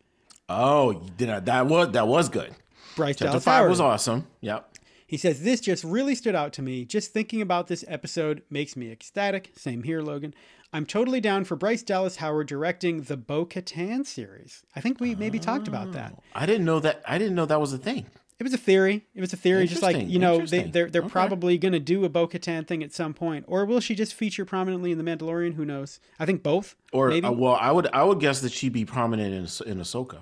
[0.49, 2.55] Oh, did I, that was that was good.
[2.97, 3.71] Bryce Chapter Dallas five Howard.
[3.71, 4.27] was awesome.
[4.41, 4.77] Yep.
[5.07, 6.85] He says, This just really stood out to me.
[6.85, 9.53] Just thinking about this episode makes me ecstatic.
[9.57, 10.35] Same here, Logan.
[10.73, 14.63] I'm totally down for Bryce Dallas Howard directing the Bo Katan series.
[14.77, 16.13] I think we maybe talked about that.
[16.17, 17.03] Oh, I didn't know that.
[17.07, 18.07] I didn't know that was a thing.
[18.39, 19.05] It was a theory.
[19.15, 20.71] It was a theory, just like, you know, they, interesting.
[20.71, 21.11] they're, they're Okay.
[21.11, 23.45] probably going to do a Bo Katan thing at some point.
[23.49, 25.55] Or will she just feature prominently in The Mandalorian?
[25.55, 25.99] Who knows?
[26.21, 26.77] I think both.
[26.93, 30.19] Or uh, well, I would I would guess that she'd be prominent in in Ahsoka.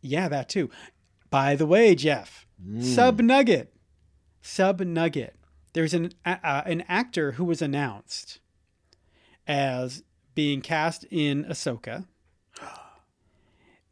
[0.00, 0.68] Yeah, that too.
[1.30, 2.44] By the way, Jeff,
[2.80, 3.72] Sub Nugget,
[4.42, 5.36] Sub Nugget.
[5.74, 8.40] There's an uh, an actor who was announced
[9.46, 10.02] as
[10.34, 12.06] being cast in Ahsoka,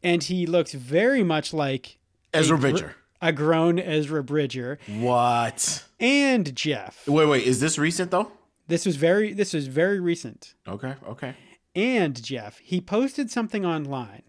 [0.03, 1.97] and he looks very much like
[2.33, 2.95] Ezra Bridger.
[3.21, 5.85] A grown Ezra Bridger, What?
[5.99, 7.07] and Jeff.
[7.07, 7.43] Wait, wait.
[7.45, 8.31] Is this recent though?
[8.67, 10.55] This was very this was very recent.
[10.67, 10.95] Okay.
[11.07, 11.35] Okay.
[11.75, 14.23] And Jeff, he posted something online.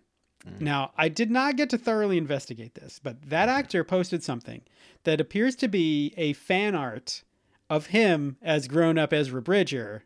[0.47, 0.61] Mm.
[0.61, 4.63] Now, I did not get to thoroughly investigate this, but that actor posted something
[5.05, 7.23] that appears to be a fan art
[7.71, 10.05] of him as grown up Ezra Bridger.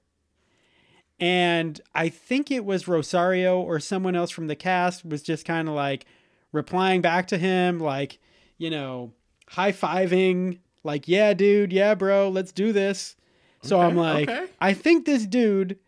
[1.18, 5.68] And I think it was Rosario or someone else from the cast was just kind
[5.68, 6.04] of like
[6.52, 8.18] replying back to him, like,
[8.58, 9.12] you know,
[9.48, 13.16] high fiving, like, yeah, dude, yeah, bro, let's do this.
[13.62, 14.46] So Okay, I'm like, okay.
[14.60, 15.78] I think this dude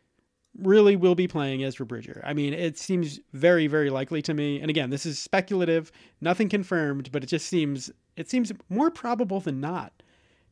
[0.58, 2.20] really will be playing Ezra Bridger.
[2.26, 4.60] I mean, it seems very, very likely to me.
[4.60, 9.38] And again, this is speculative, nothing confirmed, but it just seems it seems more probable
[9.38, 9.92] than not,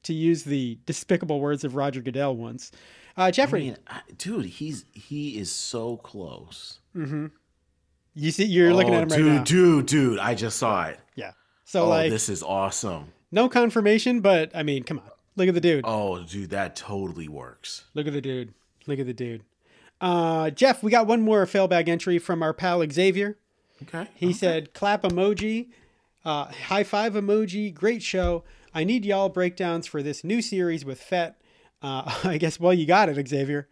[0.05, 2.71] to use the despicable words of Roger Goodell once.
[3.17, 6.79] Uh, Jeffrey, I mean, I, dude, he's he is so close.
[6.95, 7.27] Mm-hmm.
[8.14, 9.43] you see, you're looking Oh, at him right dude, now.
[9.43, 10.19] dude, dude!
[10.21, 11.01] I just saw it.
[11.17, 11.33] Yeah.
[11.67, 13.12] So oh, like, this is awesome.
[13.33, 15.85] no confirmation, but I mean, come on, look at the dude.
[15.85, 17.87] Oh, dude, that totally works.
[17.93, 18.55] Look at the dude.
[18.87, 19.43] Look at the dude.
[20.01, 23.37] Uh, Jeff, we got one more failbag entry from our pal Xavier.
[23.83, 24.09] Okay.
[24.14, 25.71] He said, clap emoji,
[26.25, 28.45] uh, high five emoji, great show.
[28.73, 31.41] I need y'all breakdowns for this new series with Fett.
[31.83, 33.69] Uh, I guess, well, you got it, Xavier.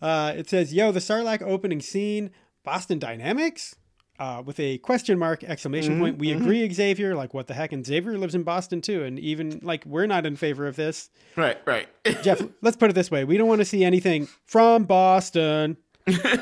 [0.00, 2.30] Uh, it says, yo, the Sarlacc opening scene,
[2.62, 3.74] Boston Dynamics?
[4.22, 6.18] Uh, with a question mark exclamation mm-hmm, point.
[6.18, 6.42] We mm-hmm.
[6.42, 7.16] agree, Xavier.
[7.16, 7.72] Like, what the heck?
[7.72, 9.02] And Xavier lives in Boston too.
[9.02, 11.10] And even, like, we're not in favor of this.
[11.34, 11.88] Right, right.
[12.22, 13.24] Jeff, let's put it this way.
[13.24, 15.76] We don't want to see anything from Boston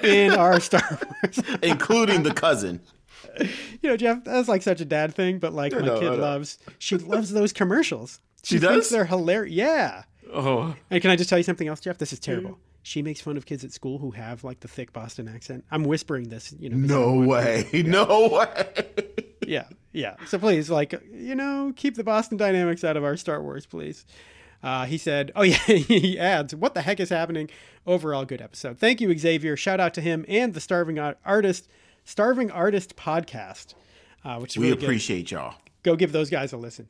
[0.03, 1.41] in our Star Wars.
[1.62, 2.83] Including the cousin.
[3.41, 3.49] you
[3.85, 6.16] know, Jeff, that's like such a dad thing, but like my know, I kid know.
[6.16, 8.20] loves, she loves those commercials.
[8.43, 8.91] She, She thinks does?
[8.91, 9.55] they're hilarious.
[9.55, 10.03] Yeah.
[10.31, 11.97] Oh, And can I just tell you something else, Jeff?
[11.97, 12.51] This is terrible.
[12.51, 12.70] Mm-hmm.
[12.91, 15.64] She makes fun of kids at school who have like the thick Boston accent.
[15.70, 16.76] I'm whispering this, you know.
[16.76, 17.68] No way.
[17.86, 18.84] No way.
[19.47, 20.16] Yeah, yeah.
[20.26, 24.05] So please, like, you know, keep the Boston Dynamics out of our Star Wars, please.
[24.61, 27.49] Uh, he said, "Oh yeah." he adds, "What the heck is happening?"
[27.86, 28.78] Overall, good episode.
[28.80, 29.57] Thank you, Xavier.
[29.57, 31.68] Shout out to him and the Starving Artist,
[32.05, 33.74] Starving Artist podcast,
[34.24, 34.84] uh, which is We really good.
[34.86, 35.55] appreciate y'all.
[35.84, 36.86] Go give those guys a listen.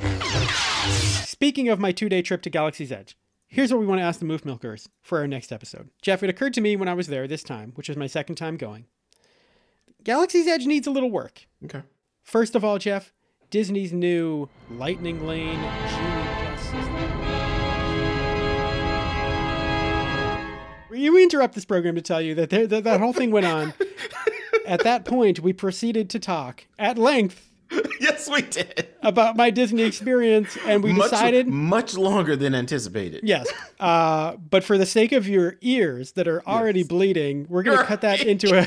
[1.26, 3.16] Speaking of my two-day trip to Galaxy's Edge,
[3.51, 5.90] here's what we want to ask the Moof Milkers for our next episode.
[6.01, 8.36] Jeff, it occurred to me when I was there this time, which was my second
[8.36, 8.86] time going.
[10.03, 11.46] Galaxy's Edge needs a little work.
[11.64, 11.82] Okay.
[12.22, 13.12] First of all, Jeff,
[13.51, 16.30] Disney's new Lightning Lane Genie.
[21.11, 23.74] We interrupt this program to tell you that there, that, that whole thing went on.
[24.66, 27.49] At that point, we proceeded to talk at length
[28.01, 28.89] yes, we did.
[29.03, 33.21] about my Disney experience, and we much, decided much longer than anticipated.
[33.23, 33.49] Yes.
[33.79, 37.85] Uh, but for the sake of your ears that are already bleeding, we're going to
[37.85, 38.66] cut that into a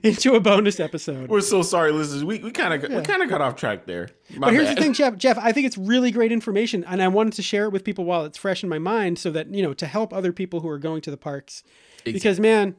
[0.06, 1.28] into a bonus episode.
[1.28, 2.24] We're so sorry, listeners.
[2.24, 4.08] We we kind of we kind of got off track there.
[4.36, 4.76] My But here's bad.
[4.76, 5.16] the thing, Jeff.
[5.16, 8.04] Jeff, I think it's really great information, and I wanted to share it with people
[8.04, 10.68] while it's fresh in my mind, so that you know to help other people who
[10.68, 11.62] are going to the parks.
[12.04, 12.76] Because man,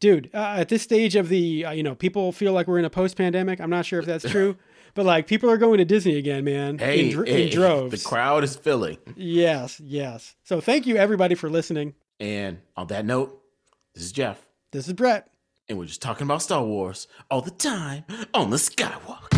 [0.00, 2.84] dude, uh, at this stage of the uh, you know people feel like we're in
[2.84, 3.60] a post-pandemic.
[3.60, 4.56] I'm not sure if that's true,
[4.96, 8.02] but like people are going to Disney again, man, Hey, in, dr- hey, in droves.
[8.02, 8.98] The crowd is filling.
[9.14, 10.34] yes, yes.
[10.42, 11.94] So thank you everybody for listening.
[12.18, 13.40] And on that note,
[13.94, 15.28] this is Jeff, This is Brett.
[15.68, 19.35] and we're just talking about Star Wars all the time on the Skywalk.